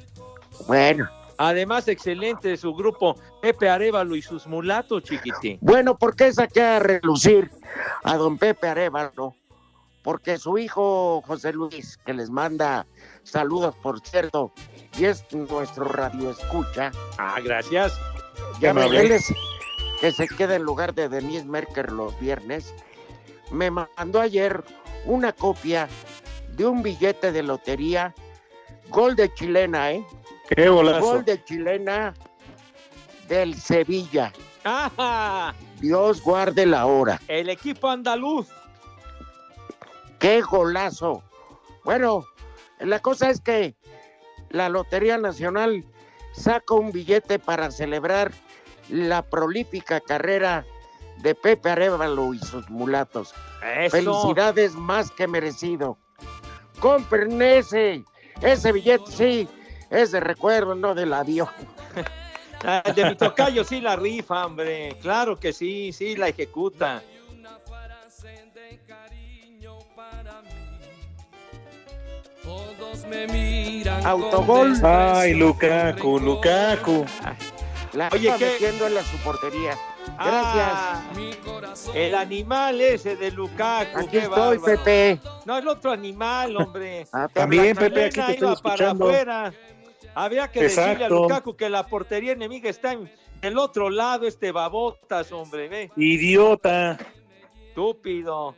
[0.68, 5.58] Bueno, Además, excelente su grupo Pepe Arevalo y sus mulatos, chiquitín.
[5.62, 7.52] bueno, ¿por qué saqué a relucir
[8.04, 9.36] a don Pepe Arevalo?
[10.04, 12.86] Porque su hijo José Luis, que les manda
[13.24, 14.54] saludos, por cierto,
[14.98, 18.00] y es nuestro radio escucha, Ah, gracias.
[18.60, 19.34] Ya me es
[20.00, 22.74] que se queda en lugar de Denise Merker los viernes.
[23.52, 24.64] Me mandó ayer
[25.06, 25.88] una copia
[26.56, 28.14] de un billete de lotería,
[28.90, 30.06] gol de chilena, ¿eh?
[30.50, 31.06] Qué golazo.
[31.06, 32.14] Gol de chilena
[33.28, 34.32] del Sevilla.
[34.64, 35.54] ¡Ah!
[35.80, 37.22] Dios guarde la hora.
[37.28, 38.48] El equipo andaluz.
[40.20, 41.24] ¡Qué golazo!
[41.84, 42.26] Bueno,
[42.80, 43.76] la cosa es que
[44.50, 45.86] la Lotería Nacional
[46.34, 48.32] saca un billete para celebrar
[48.90, 50.66] la prolífica carrera
[51.18, 53.34] de Pepe Arevalo y sus mulatos.
[53.80, 53.98] Eso.
[53.98, 55.98] Felicidades más que merecido.
[56.80, 58.04] Compren ese,
[58.42, 59.48] ese billete, sí,
[59.90, 61.50] es de recuerdo, no del avión.
[62.96, 64.98] De mi tocayo sí la rifa, hombre.
[65.00, 67.04] Claro que sí, sí la ejecuta.
[72.44, 74.06] Todos me miran.
[74.06, 74.74] Autogol.
[74.84, 77.06] Ay, Lukaku, Lukaku.
[77.94, 79.78] La Oye, metiendo en la su portería.
[80.18, 80.72] Gracias.
[80.72, 81.04] Ah,
[81.94, 84.00] el animal ese de Lukaku.
[84.00, 84.84] Aquí qué estoy, bárbaro.
[84.84, 85.20] Pepe.
[85.46, 87.08] No, el otro animal, hombre.
[87.12, 89.06] Ah, También, Pepe, aquí te estoy iba para escuchando.
[89.06, 89.54] afuera.
[90.16, 91.10] Había que decirle a.
[91.10, 95.92] Lukaku que la portería enemiga está en- del otro lado, este babotas, hombre, ve.
[95.96, 96.98] Idiota.
[97.68, 98.56] Estúpido.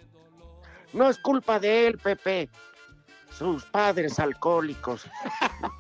[0.94, 2.50] No es culpa de él, Pepe.
[3.38, 5.06] Sus padres alcohólicos.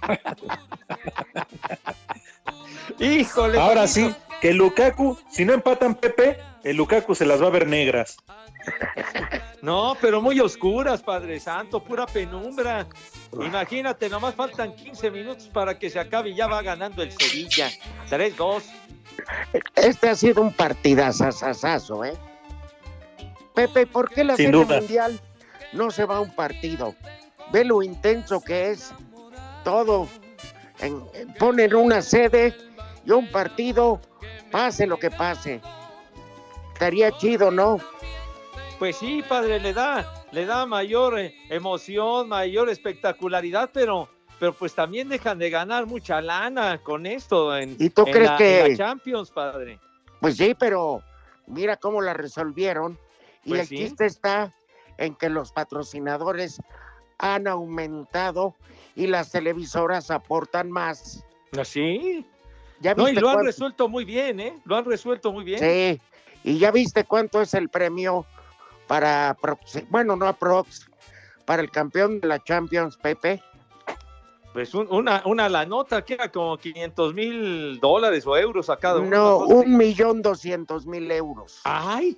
[2.99, 3.59] Híjole.
[3.59, 7.51] Ahora sí, que el Lukaku, si no empatan Pepe, el Lukaku se las va a
[7.51, 8.17] ver negras.
[9.61, 12.87] No, pero muy oscuras, Padre Santo, pura penumbra.
[13.33, 17.71] Imagínate, nomás faltan 15 minutos para que se acabe y ya va ganando el Sevilla.
[18.09, 18.63] 3-2.
[19.75, 22.13] Este ha sido un partidazazazazo, ¿eh?
[23.53, 24.77] Pepe, ¿por qué la Sin Serie duda.
[24.77, 25.19] Mundial
[25.73, 26.95] no se va a un partido?
[27.51, 28.91] Ve lo intenso que es
[29.63, 30.07] todo.
[30.79, 32.55] En- en- ponen una sede
[33.05, 33.99] y un partido,
[34.51, 35.59] pase lo que pase.
[36.73, 37.79] Estaría chido, ¿no?
[38.77, 44.09] Pues sí, padre, le da, le da mayor eh, emoción, mayor espectacularidad, pero,
[44.39, 48.29] pero pues también dejan de ganar mucha lana con esto en, ¿Y tú en crees
[48.29, 49.79] la, que- en la Champions, padre.
[50.19, 51.01] Pues sí, pero
[51.45, 52.97] mira cómo la resolvieron.
[53.43, 53.77] Y Pues el sí.
[53.77, 54.51] chiste está
[54.97, 56.59] en que los patrocinadores
[57.19, 58.55] han aumentado
[58.95, 61.23] y las televisoras aportan más.
[61.57, 62.25] ¿Así?
[62.79, 64.53] ¿Ya No, y lo han resuelto muy bien, ¿eh?
[64.65, 65.59] Lo han resuelto muy bien.
[65.59, 66.01] Sí,
[66.43, 68.25] y ya viste cuánto es el premio
[68.87, 69.35] para,
[69.89, 70.87] bueno, no a Prox,
[71.45, 73.41] para el campeón de la Champions, Pepe.
[74.53, 78.77] Pues un- una, una la nota que era como 500 mil dólares o euros a
[78.77, 79.09] cada uno.
[79.09, 81.61] No, un millón doscientos mil euros.
[81.63, 82.17] Ay.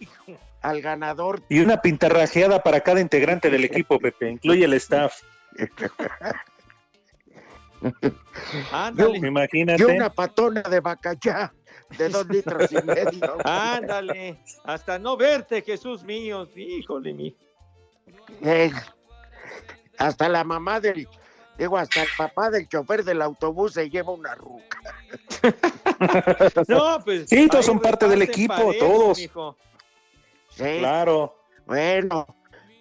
[0.62, 1.42] Al ganador.
[1.50, 4.30] Y una pintarrajeada para cada integrante del equipo, Pepe.
[4.30, 5.22] Incluye el staff.
[8.72, 9.18] Ándale.
[9.18, 9.82] Imagínate.
[9.82, 11.54] Y una patona de bacallá
[11.98, 13.38] de dos litros y medio.
[13.46, 14.40] Ándale.
[14.64, 16.48] Hasta no verte, Jesús mío.
[16.56, 17.36] Híjole, mi.
[18.42, 18.72] Eh,
[19.98, 21.08] hasta la mamá del,
[21.58, 24.96] digo, hasta el papá del chofer del autobús se lleva una ruca.
[26.70, 27.28] No, pues.
[27.28, 29.18] Sí, todos son parte del equipo, todos.
[29.18, 29.30] Sí.
[30.56, 31.36] Claro.
[31.66, 32.26] Bueno,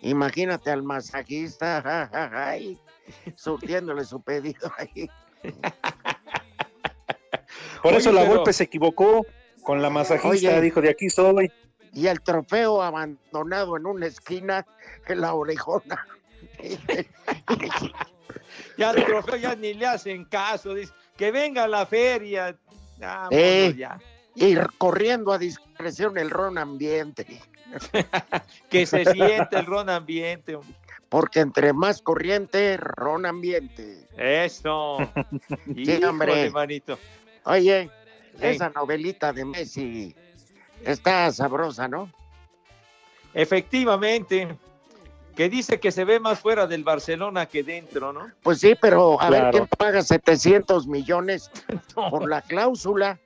[0.02, 2.78] imagínate al masajista, ay,
[3.34, 5.10] surtiéndole su pedido ahí.
[7.82, 9.26] Por Oye, eso la pero- golpe se equivocó
[9.62, 10.60] con la masajista, Oye.
[10.60, 11.50] dijo, de aquí soy.
[11.92, 14.66] Y el trofeo abandonado en una esquina
[15.06, 16.06] en la orejona.
[18.76, 20.74] Ya el trofeo ya ni le hacen caso.
[20.74, 22.56] Dice, que venga a la feria.
[22.98, 23.98] Vámonos Eh, ya.
[24.34, 27.26] y corriendo a discreción el ron ambiente.
[28.70, 30.54] Que se siente el ron ambiente.
[30.56, 30.74] hombre.
[31.08, 34.06] Porque entre más corriente, ron ambiente.
[34.16, 34.98] Eso.
[35.66, 36.50] Sí, Híjole, hombre.
[36.50, 36.98] manito.
[37.48, 37.90] Oye,
[38.40, 40.14] esa novelita de Messi
[40.84, 42.10] está sabrosa, ¿no?
[43.32, 44.56] Efectivamente.
[45.34, 48.28] Que dice que se ve más fuera del Barcelona que dentro, ¿no?
[48.42, 51.48] Pues sí, pero a ver quién paga 700 millones
[51.94, 53.18] por la cláusula.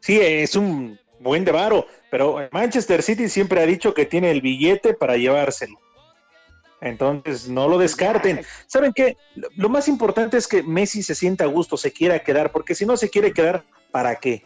[0.00, 4.40] Sí, es un buen de varo, pero Manchester City siempre ha dicho que tiene el
[4.40, 5.78] billete para llevárselo.
[6.80, 8.44] Entonces, no lo descarten.
[8.66, 9.16] ¿Saben qué?
[9.56, 12.84] Lo- más importante es que Messi se sienta a gusto, se quiera quedar, porque si
[12.86, 14.44] no se quiere quedar, ¿para qué?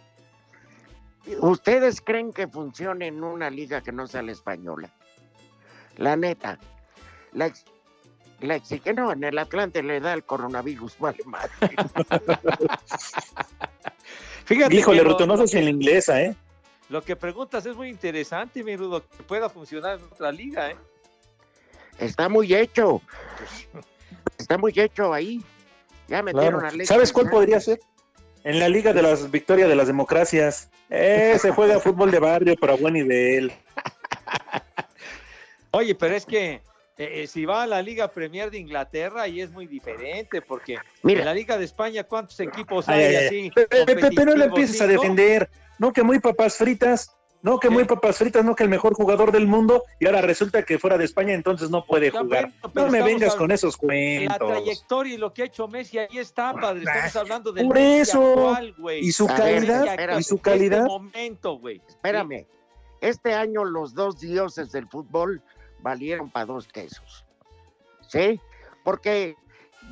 [1.40, 4.90] ¿Ustedes creen que funcione en una liga que no sea la española?
[5.96, 6.58] La neta.
[7.32, 7.64] La, ex-
[8.40, 11.50] la exige, no, en el Atlante le da el coronavirus, vale madre.
[14.44, 16.34] Fíjate Híjole, que Ruto, no sé si en la inglesa, ¿eh?
[16.88, 20.76] Lo que preguntas es muy interesante, mi Rudo, que pueda funcionar en otra liga, ¿eh?
[22.00, 23.00] Está muy hecho.
[24.38, 25.40] Está muy hecho ahí.
[26.08, 26.76] Ya metieron Claro.
[26.82, 27.78] a ¿Sabes cuál podría ser?
[28.42, 30.70] En la Liga de las Victorias de las Democracias.
[30.88, 33.52] Eh, se juega fútbol de barrio, pero a buen nivel.
[35.72, 36.62] Oye, pero es que eh,
[36.98, 41.20] eh, si va a la Liga Premier de Inglaterra, ahí es muy diferente, porque Mira.
[41.20, 43.26] en la Liga de España, ¿cuántos equipos Ay, hay ay, ay.
[43.26, 43.50] así?
[43.54, 45.48] Pe- pe- pe- Pero no le empieces a defender.
[45.78, 47.14] No, que muy papas fritas.
[47.42, 49.84] No, que muy papas fritas, no que el mejor jugador del mundo.
[49.98, 52.52] Y ahora resulta que fuera de España entonces no puede Ya, jugar.
[52.72, 54.48] bueno, No me vengas con esos La cuentos.
[54.48, 56.82] trayectoria y lo que ha hecho Messi, ahí está, padre.
[56.82, 58.22] Estamos hablando del Por Messi eso.
[58.50, 59.00] actual, güey.
[59.06, 60.78] Y su A ver, calidad, y su calidad.
[60.80, 61.80] este momento, güey.
[61.88, 62.46] Espérame.
[63.00, 65.40] Este año los dos dioses del fútbol
[65.78, 67.24] valieron para dos quesos.
[68.06, 68.38] ¿Sí?
[68.84, 69.34] Porque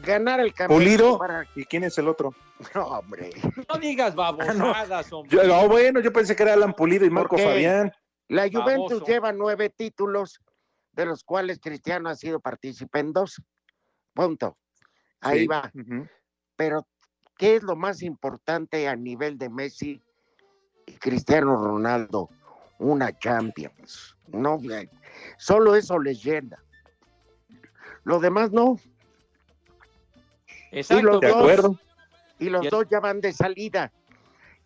[0.02, 1.18] ganar el campeonato Pulido.
[1.18, 1.46] para...
[1.56, 2.34] ¿Y quién es el otro?
[2.74, 3.30] No, hombre.
[3.68, 5.36] No digas babosadas, hombre.
[5.46, 7.38] Yo, ah, bueno, yo pensé que era Alan Pulido y Marco?
[7.38, 7.92] Fabián.
[8.28, 9.06] La Juventus Baboso.
[9.06, 10.40] lleva nueve títulos,
[10.92, 13.40] de los cuales Cristiano ha sido partícipe en dos.
[14.12, 14.56] Punto.
[15.20, 15.46] Ahí Sí.
[15.46, 15.70] va.
[16.56, 16.86] Pero,
[17.38, 20.02] ¿qué es lo más importante a nivel de Messi
[20.86, 22.28] y Cristiano Ronaldo?
[22.80, 24.16] Una Champions.
[24.28, 24.88] No, güey.
[25.38, 26.62] solo eso les llena.
[28.04, 28.78] Lo demás no.
[30.70, 31.00] Exacto.
[31.00, 31.78] y los De dos, acuerdo.
[32.38, 33.92] Y los Y el- dos ya van de salida.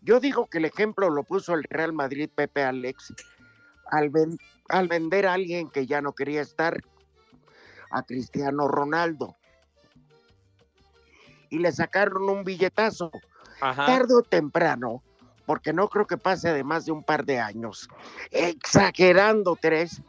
[0.03, 3.15] Yo digo que el ejemplo lo puso el Real Madrid, Pepe Alex,
[3.91, 6.81] al, ven- al vender a alguien que ya no quería estar,
[7.91, 9.37] a Cristiano Ronaldo.
[11.51, 13.11] Y le sacaron un billetazo,
[13.61, 13.85] Ajá.
[13.87, 15.03] tarde o temprano,
[15.47, 17.89] porque no creo que pase de más de un par de años,
[18.31, 20.01] exagerando tres,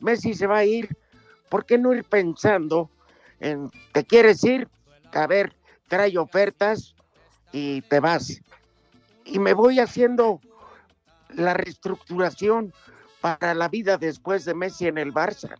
[0.00, 0.94] Messi se va a ir.
[1.48, 2.90] ¿Por qué no ir pensando
[3.40, 4.68] en, te quieres ir?
[5.12, 5.54] A ver,
[5.88, 6.94] trae ofertas
[7.52, 8.40] y te vas.
[9.24, 10.40] Y me voy haciendo
[11.34, 12.72] la reestructuración
[13.20, 15.54] para la vida después de Messi en el Barça.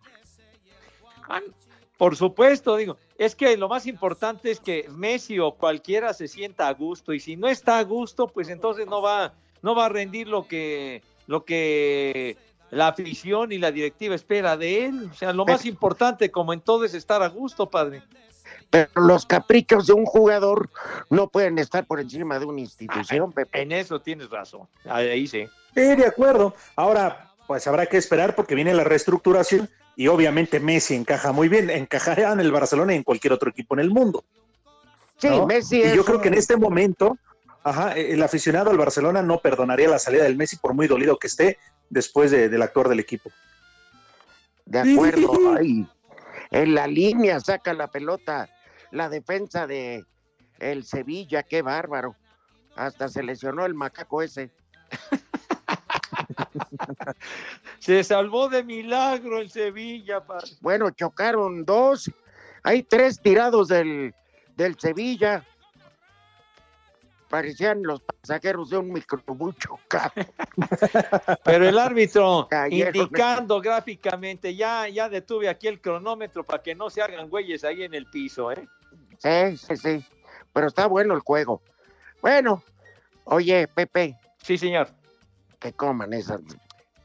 [1.97, 6.67] Por supuesto, digo, es que lo más importante es que Messi o cualquiera se sienta
[6.67, 9.89] a gusto y si no está a gusto, pues entonces no va, no va a
[9.89, 12.35] rendir lo que, lo que
[12.71, 15.09] la afición y la directiva espera de él.
[15.11, 18.03] O sea, lo más importante, como en todo, es estar a gusto, padre.
[18.73, 20.67] Pero los caprichos de un jugador
[21.11, 23.61] no pueden estar por encima de una institución, Pepe.
[23.61, 24.67] En eso tienes razón.
[24.89, 25.45] Ahí sí.
[25.75, 26.55] Sí, de acuerdo.
[26.75, 31.69] Ahora, pues habrá que esperar porque viene la reestructuración y obviamente Messi encaja muy bien,
[31.69, 34.23] encajará en el Barcelona y en cualquier otro equipo en el mundo.
[35.17, 37.15] Sí, Messi y es yo creo que en este momento,
[37.63, 41.27] ajá, el aficionado al Barcelona no perdonaría la salida del Messi por muy dolido que
[41.27, 41.59] esté
[41.91, 43.29] después de- del actor del equipo.
[44.65, 45.55] De acuerdo.
[45.59, 45.85] Ay,
[46.49, 48.49] en la línea saca la pelota.
[48.93, 50.05] La defensa de
[50.59, 52.15] el Sevilla, qué bárbaro.
[52.75, 54.51] Hasta se lesionó el macaco ese.
[57.79, 60.51] Se salvó de milagro el Sevilla, padre.
[60.61, 62.11] Bueno, chocaron dos.
[62.61, 64.13] Hay tres tirados del,
[64.55, 65.43] del Sevilla.
[67.29, 70.13] Parecían los pasajeros de un microbús chocado.
[71.43, 72.95] Pero el árbitro Cayeron.
[72.95, 77.83] indicando gráficamente, ya, ya detuve aquí el cronómetro para que no se hagan güeyes ahí
[77.83, 78.67] en el piso, ¿eh?
[79.23, 80.05] Sí, sí, sí.
[80.51, 81.61] Pero está bueno el juego.
[82.21, 82.61] Bueno,
[83.23, 84.17] oye, Pepe.
[84.41, 84.89] Sí, señor.
[85.59, 86.41] Que coman esas,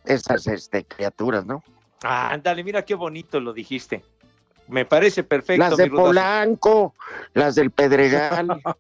[0.04, 1.62] esas este, criaturas, ¿no?
[2.02, 4.04] Ah, ándale, mira qué bonito lo dijiste.
[4.66, 5.60] Me parece perfecto.
[5.68, 5.96] las de mi.
[5.96, 6.94] Polanco,
[7.34, 8.60] las del Pedregal.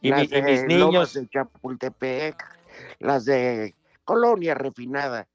[0.00, 1.14] Y las mi- y de mis Lomas niños.
[1.14, 2.44] de Chapultepec,
[2.98, 5.26] las de Colonia Refinada.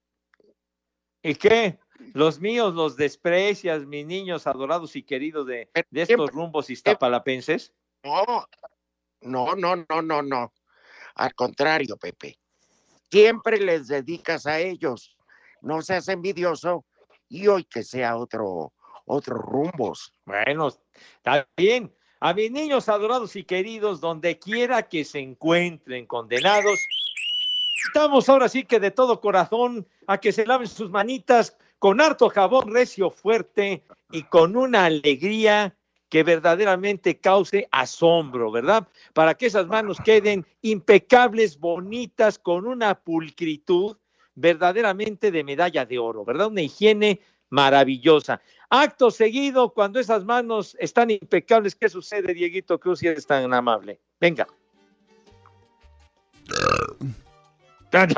[1.24, 1.80] ¿Y qué?
[2.14, 7.74] Los míos los desprecias, mis niños adorados y queridos de, de estos rumbos iztapalapenses.
[8.04, 8.48] No,
[9.22, 10.54] no, no, no, no, no.
[11.16, 12.40] Al contrario, Pepe.
[13.12, 15.18] Siempre les dedicas a ellos.
[15.62, 16.86] No seas envidioso
[17.28, 18.74] y hoy que sea otro,
[19.06, 20.14] otros rumbos.
[20.26, 21.94] Bueno, está bien.
[22.22, 26.80] A mis niños adorados y queridos, donde quiera que se encuentren condenados,
[27.88, 32.30] estamos ahora sí que de todo corazón a que se laven sus manitas con harto
[32.30, 35.76] jabón recio fuerte y con una alegría
[36.10, 38.88] que verdaderamente cause asombro, ¿verdad?
[39.14, 43.96] Para que esas manos queden impecables, bonitas, con una pulcritud
[44.36, 46.48] verdaderamente de medalla de oro, ¿verdad?
[46.48, 48.42] Una higiene maravillosa.
[48.70, 54.00] Acto seguido, cuando esas manos están impecables, ¿qué sucede, Dieguito Cruz, si eres tan amable?
[54.20, 54.48] Venga.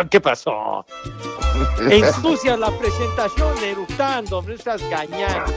[0.10, 0.86] ¿Qué pasó?
[1.90, 5.54] Ensucias la presentación eructando, hombre, estás gañando.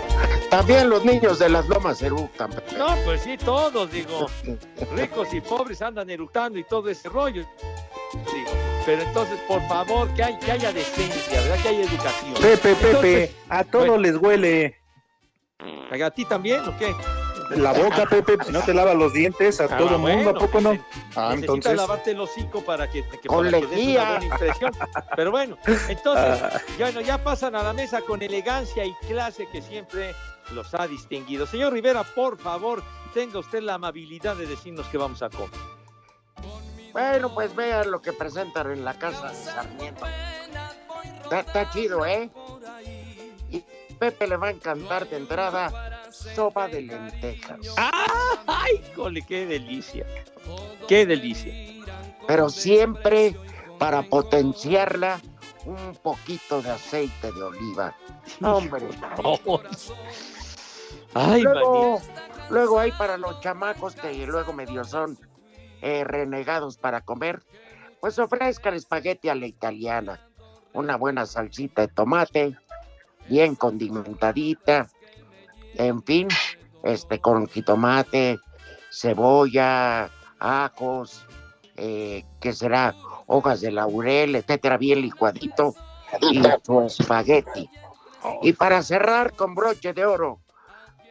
[0.50, 2.50] También los niños de las lomas eructan.
[2.78, 4.26] No, pues sí, todos, digo,
[4.94, 7.44] ricos y pobres andan eructando y todo ese rollo.
[8.12, 8.50] Digo,
[8.86, 11.62] pero entonces, por favor, que, hay, que haya decencia, ¿verdad?
[11.62, 12.34] Que haya educación.
[12.34, 14.84] Pepe, Pepe, a todos bueno, les huele
[16.02, 16.94] ¿A ti también o qué?
[17.51, 20.34] La boca, Pepe, si no te lavas los dientes, a Ah, todo bueno, mundo, ¿a
[20.34, 20.70] poco no?
[20.70, 21.76] Ah, Necesitas entonces.
[21.76, 24.72] lavarte el hocico para que, que, para que des una buena impresión.
[25.16, 26.61] Pero bueno, entonces, Ah.
[26.78, 30.14] ya, bueno, ya pasan a la mesa con elegancia y clase que siempre
[30.53, 31.47] los ha distinguido.
[31.47, 32.82] Señor Rivera, por favor,
[33.14, 35.51] tenga usted la amabilidad de decirnos qué vamos a comer.
[36.92, 40.05] Bueno, pues vean lo que presentan en la casa de Sarmiento.
[41.24, 42.30] Está, está chido, ¿eh?
[44.05, 47.59] Pepe le va a encantar de entrada sopa de lentejas.
[48.46, 50.05] ¡Ay, jole, qué delicia!
[50.86, 51.55] ¡Qué delicia!
[52.28, 53.34] Pero siempre
[53.78, 55.22] para potenciarla
[55.64, 57.96] un poquito de aceite de oliva.
[58.42, 58.84] Hombre.
[61.14, 62.02] Ay, luego,
[62.50, 65.18] luego hay para los chamacos que luego medio son
[65.80, 67.42] eh, renegados para comer,
[68.00, 70.28] pues ofrezcan espagueti a la italiana,
[70.74, 72.59] una buena salsita de tomate,
[73.29, 74.89] bien condimentadita,
[75.75, 76.29] en fin,
[76.83, 78.39] este con jitomate,
[78.91, 81.27] cebolla, ajos,
[81.77, 82.95] eh, que será
[83.27, 85.75] hojas de laurel, etcétera, bien licuadito,
[86.20, 87.68] y su espagueti.
[88.43, 90.41] Y para cerrar con broche de oro,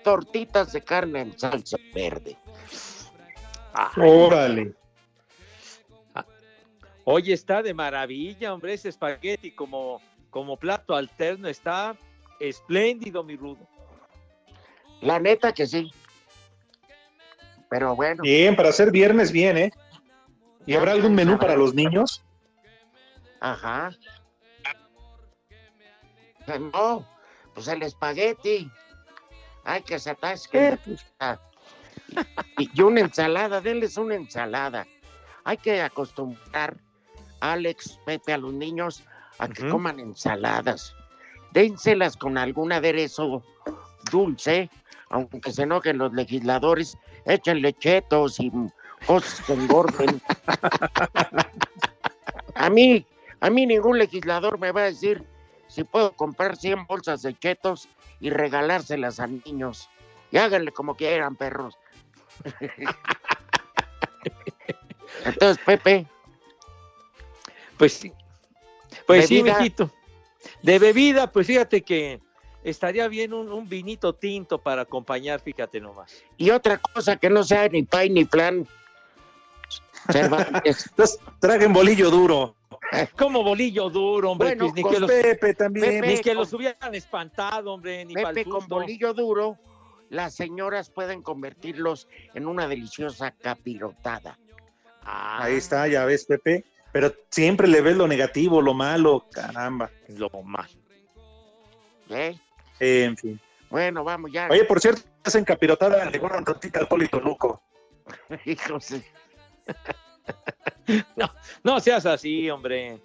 [0.03, 2.37] tortitas de carne en salsa verde.
[3.97, 4.73] Órale.
[7.05, 10.01] Hoy está de maravilla, hombre, ese espagueti como,
[10.33, 11.95] como plato alterno está
[12.39, 13.69] espléndido, mi rudo.
[14.99, 15.93] La neta que sí.
[17.69, 18.23] Pero bueno.
[18.23, 19.71] Bien, para hacer viernes, bien, ¿eh?
[20.65, 22.23] ¿Y habrá algún menú para los niños?
[23.41, 23.91] Ajá.
[26.73, 27.07] No,
[27.53, 28.71] pues el espagueti.
[29.63, 30.79] Ay, que se atasque.
[31.19, 31.37] Ah.
[32.57, 34.87] Y, y una ensalada, denles una ensalada.
[35.43, 36.77] Hay que acostumbrar,
[37.39, 39.03] Alex, Pepe, a los niños
[39.43, 40.95] a que coman ensaladas.
[41.51, 43.43] Dénselas con algún aderezo
[44.11, 44.69] dulce,
[45.09, 48.51] aunque se enojen los legisladores, échenle chetos y
[49.05, 50.21] cosas que engorden.
[52.55, 53.05] a mí,
[53.41, 55.23] a mí ningún legislador me va a decir
[55.67, 57.89] si puedo comprar 100 bolsas de chetos
[58.19, 59.89] y regalárselas a niños.
[60.31, 61.77] Y háganle como quieran, perros.
[65.25, 66.07] Entonces, Pepe.
[67.77, 68.07] Pues
[69.07, 69.91] Pues sí, mijito.
[70.61, 72.19] De bebida, pues fíjate que
[72.63, 76.23] estaría bien un, un vinito tinto para acompañar, fíjate nomás.
[76.37, 78.67] Y otra cosa que no sea ni pay ni plan.
[80.13, 82.55] Entonces, traguen bolillo duro.
[83.17, 84.49] Como bolillo duro, hombre.
[84.49, 86.01] Bueno, pues, ni, con que los, Pepe también.
[86.01, 89.57] ni que con- los hubieran espantado, hombre, ni Pepe con bolillo duro,
[90.09, 94.37] las señoras pueden convertirlos en una deliciosa capirotada.
[95.05, 96.65] Ahí está, ya ves, Pepe.
[96.93, 99.89] Pero siempre le ves lo negativo, lo malo, caramba.
[100.07, 100.69] Lo malo.
[102.09, 102.37] ¿eh?
[102.79, 103.41] en fin.
[103.69, 104.47] Bueno, vamos ya.
[104.49, 107.61] Oye, por cierto, hacen capirotada, le guardan tantita al Polito Luco.
[108.45, 108.89] Hijos
[110.87, 111.05] de-
[111.63, 112.99] No seas así, hombre.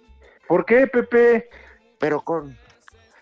[0.47, 1.49] ¿Por qué, Pepe?
[1.97, 2.55] Pero con,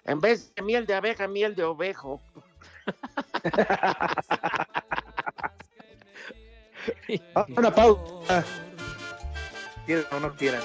[0.03, 2.22] en vez de miel de abeja, miel de ovejo.
[7.36, 8.45] Ah, Una pausa.
[9.88, 10.60] Quieran o no quieran.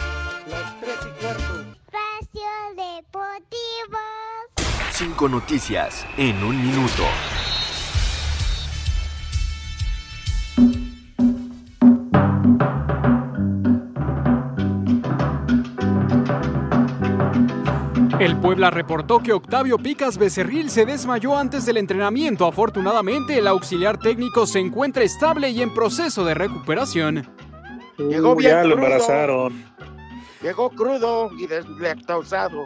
[0.51, 1.43] Las tres y cuarto.
[1.61, 3.99] Espacio Deportivo.
[4.91, 7.05] Cinco noticias en un minuto.
[18.19, 22.45] El Puebla reportó que Octavio Picas Becerril se desmayó antes del entrenamiento.
[22.45, 27.29] Afortunadamente, el auxiliar técnico se encuentra estable y en proceso de recuperación.
[27.99, 28.87] Llegó bien ya lo crudo.
[28.87, 29.65] embarazaron.
[30.43, 32.65] Llegó crudo y deslactosado.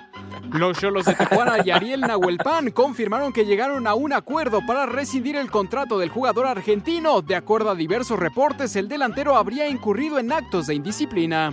[0.52, 5.36] Los Cholos de Tijuana y Ariel Nahuelpan confirmaron que llegaron a un acuerdo para rescindir
[5.36, 7.20] el contrato del jugador argentino.
[7.20, 11.52] De acuerdo a diversos reportes, el delantero habría incurrido en actos de indisciplina.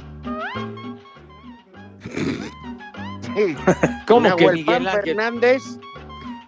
[4.07, 5.03] ¿Cómo que Miguel Ángel?
[5.03, 5.79] Fernández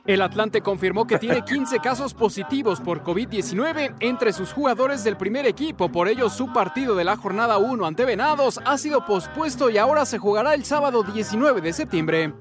[0.05, 5.47] El Atlante confirmó que tiene 15 casos positivos por COVID-19 entre sus jugadores del primer
[5.47, 5.91] equipo.
[5.91, 10.05] Por ello, su partido de la jornada 1 ante Venados ha sido pospuesto y ahora
[10.05, 12.33] se jugará el sábado 19 de septiembre.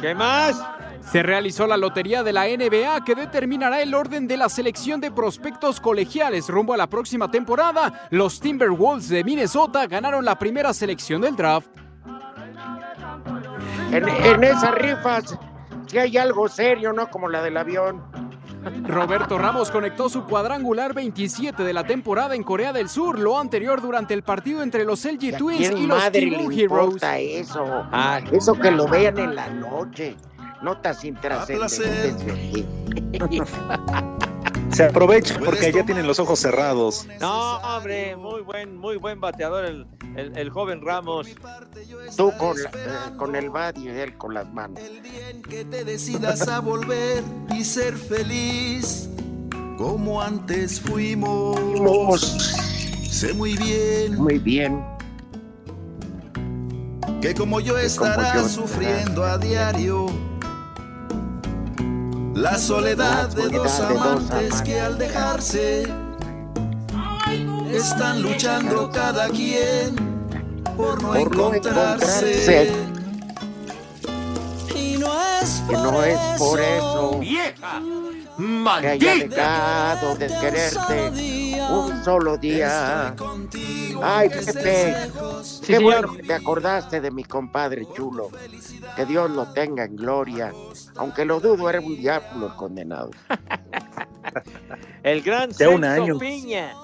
[0.00, 0.60] ¿Qué más?
[1.12, 5.12] Se realizó la lotería de la NBA que determinará el orden de la selección de
[5.12, 8.08] prospectos colegiales rumbo a la próxima temporada.
[8.10, 11.83] Los Timberwolves de Minnesota ganaron la primera selección del draft.
[13.96, 15.38] En, en esas rifas,
[15.86, 17.08] si hay algo serio, ¿no?
[17.08, 18.02] Como la del avión.
[18.86, 23.82] Roberto Ramos conectó su cuadrangular 27 de la temporada en Corea del Sur, lo anterior
[23.82, 27.02] durante el partido entre los LG Twins ¿Quién y los le Heroes.
[27.02, 27.62] eso?
[27.92, 30.16] Ah, Eso que lo vean en la noche.
[30.62, 32.64] Notas intrascendentes.
[34.74, 37.06] Se aprovecha porque allá tienen los ojos cerrados.
[37.20, 41.28] No, hombre, muy buen, muy buen bateador el, el- el joven Ramos.
[42.16, 44.80] Tú con, la- eh, con el bat y él con las manos.
[45.48, 47.22] que te decidas a volver
[47.56, 49.08] y ser feliz
[49.78, 51.56] como antes fuimos.
[53.08, 54.84] Sé muy bien Muy bien.
[57.20, 60.06] que como yo como estarás yo sufriendo a diario
[62.34, 65.84] la soledad de dos amantes que al dejarse
[67.70, 69.94] están luchando cada quien
[70.76, 72.72] por no encontrarse.
[74.74, 77.80] Y no es Que no es por eso ¡Vieja!
[78.80, 81.10] que haya dejado de quererte
[81.80, 83.14] un solo día.
[84.02, 84.96] Ay, Pepe,
[85.66, 88.30] qué bueno que te acordaste de mi compadre chulo.
[88.96, 90.52] Que Dios lo tenga en gloria.
[90.96, 93.10] Aunque lo dudo, era un diablo el condenado.
[95.02, 96.18] El gran Ya un año.
[96.18, 96.74] Piña.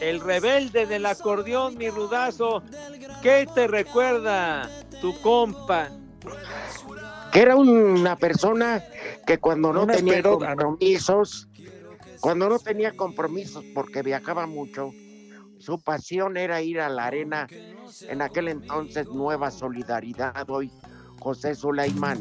[0.00, 2.62] El rebelde del acordeón, mi rudazo.
[3.22, 4.68] ¿Qué te recuerda
[5.00, 5.88] tu compa?
[7.30, 8.82] que era una persona
[9.26, 10.38] que cuando no tenía ¿no?
[10.38, 11.48] compromisos,
[12.20, 14.92] cuando no tenía compromisos porque viajaba mucho,
[15.58, 17.46] su pasión era ir a la arena,
[18.08, 20.70] en aquel entonces Nueva Solidaridad, hoy
[21.18, 22.20] José Sulaimán,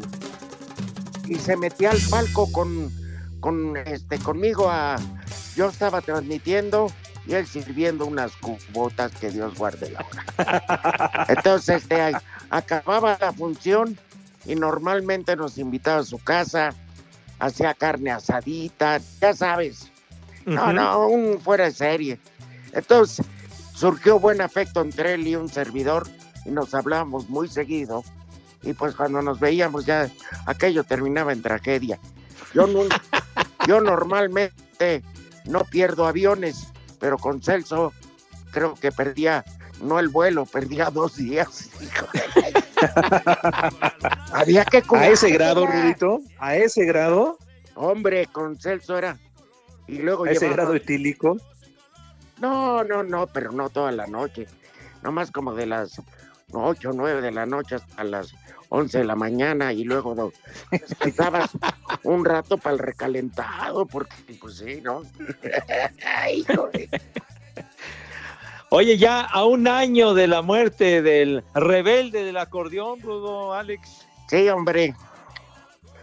[1.26, 2.91] y se metía al palco con,
[3.39, 4.97] con este, conmigo a,
[5.56, 6.91] yo estaba transmitiendo
[7.26, 11.26] y él sirviendo unas cubotas que Dios guarde la hora.
[11.30, 12.18] Entonces, este,
[12.50, 13.97] acababa la función
[14.45, 16.74] y normalmente nos invitaba a su casa,
[17.39, 19.91] hacía carne asadita, ya sabes.
[20.45, 22.19] No, no, un fuera de serie.
[22.73, 23.25] Entonces,
[23.73, 26.07] surgió buen afecto entre él y un servidor
[26.45, 28.03] y nos hablábamos muy seguido.
[28.61, 30.09] Y pues cuando nos veíamos ya
[30.45, 31.99] aquello terminaba en tragedia.
[32.53, 32.67] Yo,
[33.67, 35.03] yo normalmente
[35.45, 36.67] no pierdo aviones,
[36.99, 37.93] pero con Celso
[38.51, 39.45] creo que perdía,
[39.81, 41.69] no el vuelo, perdía dos días.
[44.32, 47.38] Había que A ese grado, Rudito, a ese grado.
[47.75, 49.17] Hombre, con Celso era.
[49.88, 51.38] Y luego a ese llevaba- grado etílico.
[52.39, 54.47] No, no, no, pero no toda la noche.
[55.01, 56.01] Nomás como de las
[56.51, 58.34] 8 o 9 de la noche hasta las
[58.69, 60.32] 11 de la mañana y luego
[60.71, 61.49] descansabas
[62.03, 65.01] un rato para el recalentado, porque pues sí, ¿no?
[66.34, 66.89] Híjole.
[68.69, 74.05] Oye, ya a un año de la muerte del rebelde del acordeón, Rudo, Alex.
[74.30, 74.95] Sí, hombre.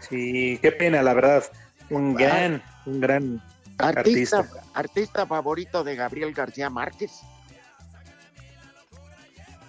[0.09, 1.43] Sí, qué pena, la verdad.
[1.89, 3.41] Un gran, un gran
[3.77, 4.63] Artista, artista.
[4.73, 7.11] artista favorito de Gabriel García Márquez.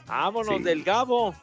[0.07, 0.63] Vámonos Sí.
[0.63, 1.35] del Gabo.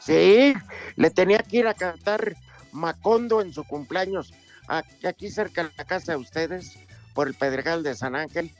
[0.00, 0.54] Sí,
[0.96, 2.34] le tenía que ir a cantar
[2.72, 4.32] Macondo en su cumpleaños,
[4.66, 6.78] aquí, aquí cerca de la casa de ustedes,
[7.14, 8.54] por el Pedregal de San Ángel.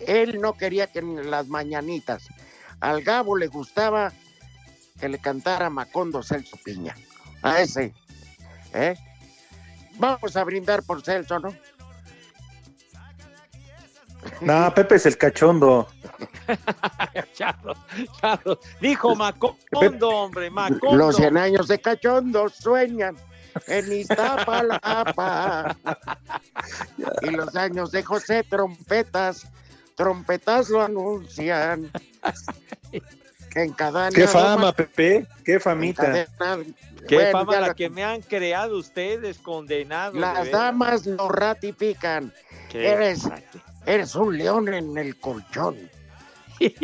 [0.00, 2.28] Él no quería que en las mañanitas.
[2.80, 4.12] Al Gabo le gustaba
[5.00, 6.94] que le cantara Macondo Celso Piña.
[7.42, 7.94] A ese.
[8.72, 8.96] ¿eh?
[9.98, 11.54] Vamos a brindar por Celso, ¿no?
[14.40, 15.88] No, Pepe es el cachondo.
[17.34, 17.74] Charro,
[18.20, 18.58] charro.
[18.80, 20.96] Dijo Macondo, hombre, Macondo.
[20.96, 23.16] Los 100 años de cachondo sueñan
[23.66, 25.76] en Iztapalapa.
[27.22, 29.46] y los años de José Trompetas,
[29.94, 31.90] trompetas lo anuncian.
[33.50, 35.26] Que en cada Qué fama, Pepe.
[35.42, 36.02] Qué famita.
[36.26, 36.74] encadena-
[37.08, 40.14] Qué Bueno, fama la la- que me han creado ustedes, condenados.
[40.14, 42.32] de Las damas lo ratifican.
[42.70, 43.28] Qué Eres,
[43.86, 45.76] eres un león en el colchón.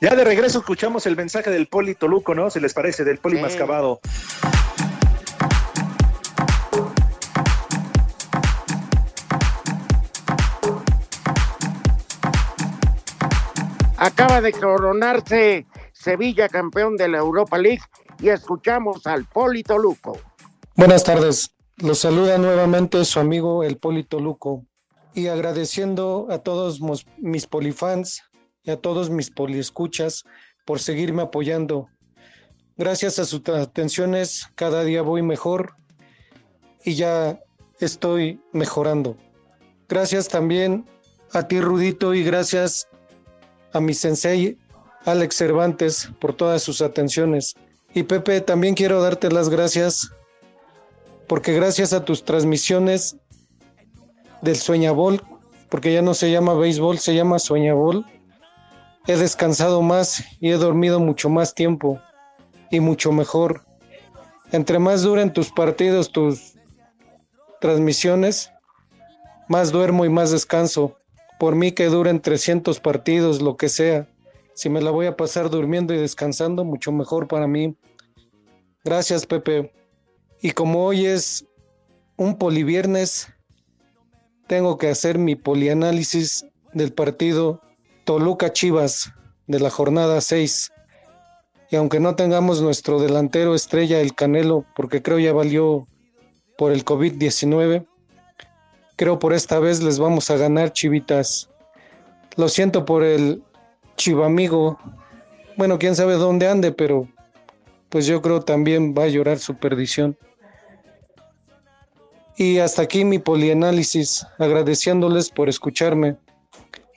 [0.00, 2.50] Ya de regreso escuchamos el mensaje del Poli Toluco, ¿no?
[2.50, 3.04] ¿Se les parece?
[3.04, 3.42] Del Poli Sí.
[3.42, 4.00] Mascabado.
[14.04, 17.80] Acaba de coronarse Sevilla campeón de la Europa League
[18.20, 20.18] y escuchamos al Polito Luco.
[20.76, 21.54] Buenas tardes.
[21.78, 24.66] Los saluda nuevamente su amigo el Polito Luco
[25.14, 26.82] y agradeciendo a todos
[27.16, 28.22] mis polifans
[28.62, 30.24] y a todos mis poliescuchas
[30.66, 31.88] por seguirme apoyando.
[32.76, 35.76] Gracias a sus atenciones cada día voy mejor
[36.84, 37.40] y ya
[37.80, 39.16] estoy mejorando.
[39.88, 40.84] Gracias también
[41.32, 42.86] a ti Rudito y gracias
[43.74, 44.56] a mi sensei
[45.04, 47.54] Alex Cervantes por todas sus atenciones.
[47.92, 50.10] Y Pepe, también quiero darte las gracias
[51.28, 53.16] porque gracias a tus transmisiones
[54.42, 55.22] del Sueñabol,
[55.68, 58.04] porque ya no se llama béisbol, se llama Sueñabol,
[59.06, 62.00] he descansado más y he dormido mucho más tiempo
[62.70, 63.62] y mucho mejor.
[64.52, 66.54] Entre más duren tus partidos, tus
[67.60, 68.50] transmisiones,
[69.48, 70.96] más duermo y más descanso.
[71.38, 74.08] Por mí que duren 300 partidos, lo que sea.
[74.54, 77.76] Si me la voy a pasar durmiendo y descansando, mucho mejor para mí.
[78.84, 79.72] Gracias, Pepe.
[80.40, 81.46] Y como hoy es
[82.16, 83.28] un poliviernes,
[84.46, 87.60] tengo que hacer mi polianálisis del partido
[88.04, 89.12] Toluca Chivas
[89.46, 90.70] de la jornada 6.
[91.70, 95.88] Y aunque no tengamos nuestro delantero estrella, el Canelo, porque creo ya valió
[96.56, 97.86] por el COVID-19,
[98.96, 101.50] creo por esta vez les vamos a ganar, chivitas.
[102.36, 103.42] Lo siento por el
[103.96, 104.78] chivamigo.
[105.56, 107.08] Bueno, quién sabe dónde ande, pero
[107.88, 110.16] pues yo creo también va a llorar su perdición.
[112.36, 116.16] Y hasta aquí mi polianálisis, agradeciéndoles por escucharme.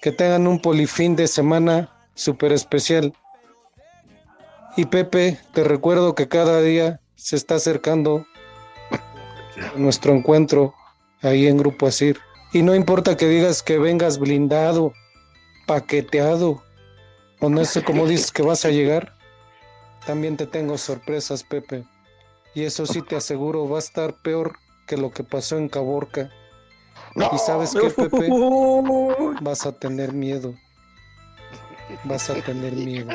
[0.01, 3.13] Que tengan un polifín de semana súper especial.
[4.75, 8.25] Y Pepe, te recuerdo que cada día se está acercando
[9.75, 10.73] nuestro encuentro
[11.21, 12.19] ahí en Grupo Asir.
[12.53, 14.93] Y no importa que digas que vengas blindado,
[15.65, 16.63] paqueteado,
[17.39, 19.13] o no sé cómo dices que vas a llegar,
[20.05, 21.83] también te tengo sorpresas, Pepe.
[22.55, 24.57] Y eso sí te aseguro, va a estar peor
[24.87, 26.31] que lo que pasó en Caborca.
[27.15, 28.29] Y sabes qué, Pepe,
[29.41, 30.55] vas a tener miedo.
[32.05, 33.11] Vas a tener miedo.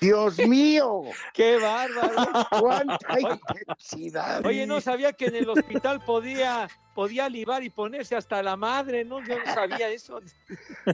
[0.00, 1.02] Dios mío,
[1.34, 2.26] ¡Qué bárbaro!
[2.58, 4.44] cuánta intensidad.
[4.46, 9.04] Oye, no sabía que en el hospital podía, podía libar y ponerse hasta la madre,
[9.04, 9.20] ¿no?
[9.24, 10.20] Yo no sabía eso.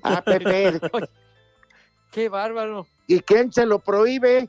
[0.02, 0.80] Ah, Pepe.
[0.92, 1.08] Oye,
[2.10, 2.86] ¡Qué bárbaro!
[3.06, 4.48] ¿Y quién se lo prohíbe?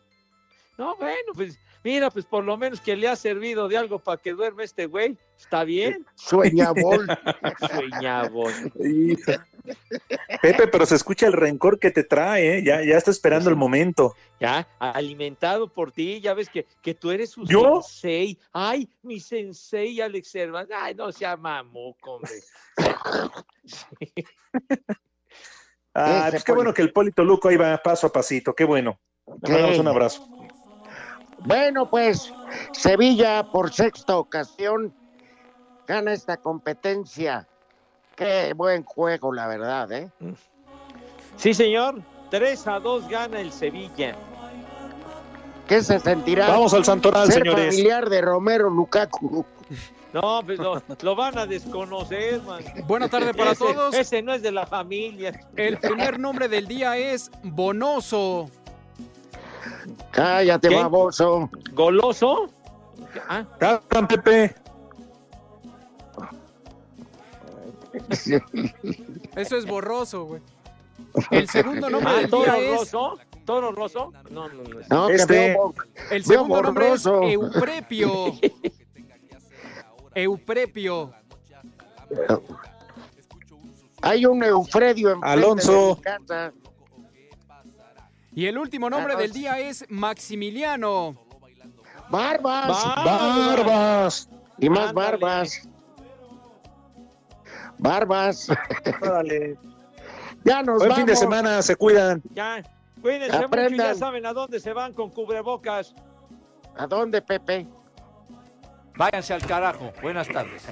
[0.77, 4.17] No, bueno, pues mira, pues por lo menos que le ha servido de algo para
[4.17, 5.17] que duerme este güey.
[5.37, 6.05] Está bien.
[6.15, 7.07] Sueñabol.
[7.71, 8.51] Sueñabol.
[10.41, 12.63] Pepe, pero se escucha el rencor que te trae, ¿eh?
[12.63, 14.15] ya, ya está esperando el momento.
[14.37, 17.81] Ya, alimentado por ti, ya ves que, que tú eres su ¿Yo?
[17.81, 18.37] sensei.
[18.51, 20.75] Ay, mi sensei, Alex Cervantes.
[20.77, 22.31] Ay, no sea mamuco, hombre.
[25.93, 28.99] Ah, pues qué bueno que el Polito Luco ahí va paso a pasito, qué bueno.
[29.41, 30.36] Le mandamos un abrazo.
[31.47, 32.33] Bueno, pues
[32.73, 34.93] Sevilla por sexta ocasión
[35.87, 37.47] gana esta competencia.
[38.17, 40.09] Qué buen juego, la verdad, ¿eh?
[41.37, 42.01] Sí, señor.
[42.31, 44.13] 3 a 2 gana el Sevilla.
[45.69, 46.49] ¿Qué se sentirá?
[46.49, 47.67] Vamos al Santoral, ser señores.
[47.75, 49.45] familiar de Romero Lukaku.
[50.13, 52.63] No, pues lo, lo van a desconocer, man.
[52.87, 53.93] Buena tarde para Ese- todos.
[53.93, 55.37] Ese no es de la familia.
[55.57, 58.49] El primer nombre del día es Bonoso.
[60.11, 60.75] Cállate, ¿Qué?
[60.75, 61.49] baboso.
[61.73, 62.49] ¿Goloso?
[63.29, 64.55] Ah, Captan, Pepe.
[69.35, 70.41] Eso es borroso, güey.
[71.31, 72.91] El segundo nombre ah, del ¿Toro día es.
[73.45, 74.11] ¿Toro roso?
[74.29, 74.79] No, no, no.
[74.89, 75.73] No, Este- veo
[76.11, 77.05] El veo segundo nombre es.
[77.05, 78.33] Euprepio.
[80.15, 81.13] Euprepio.
[84.01, 85.95] Hay un Eufredio en Alonso.
[85.97, 86.53] mi casa.
[88.37, 91.15] Y el último nombre no, del día es Maximiliano.
[92.07, 92.85] Barbas.
[93.03, 94.29] Barbas.
[94.59, 94.93] Y más Ándale.
[94.93, 95.69] barbas.
[97.79, 98.47] Barbas.
[99.01, 99.57] Órale.
[100.43, 100.97] ya nos Buen vamos.
[100.97, 102.21] fin de semana, se cuidan.
[102.35, 102.61] Ya,
[103.01, 105.95] cuídense mucho y ya saben a dónde se van con cubrebocas.
[106.77, 107.65] ¿A dónde, Pepe?
[108.95, 109.91] Váyanse al carajo.
[110.03, 110.67] Buenas tardes.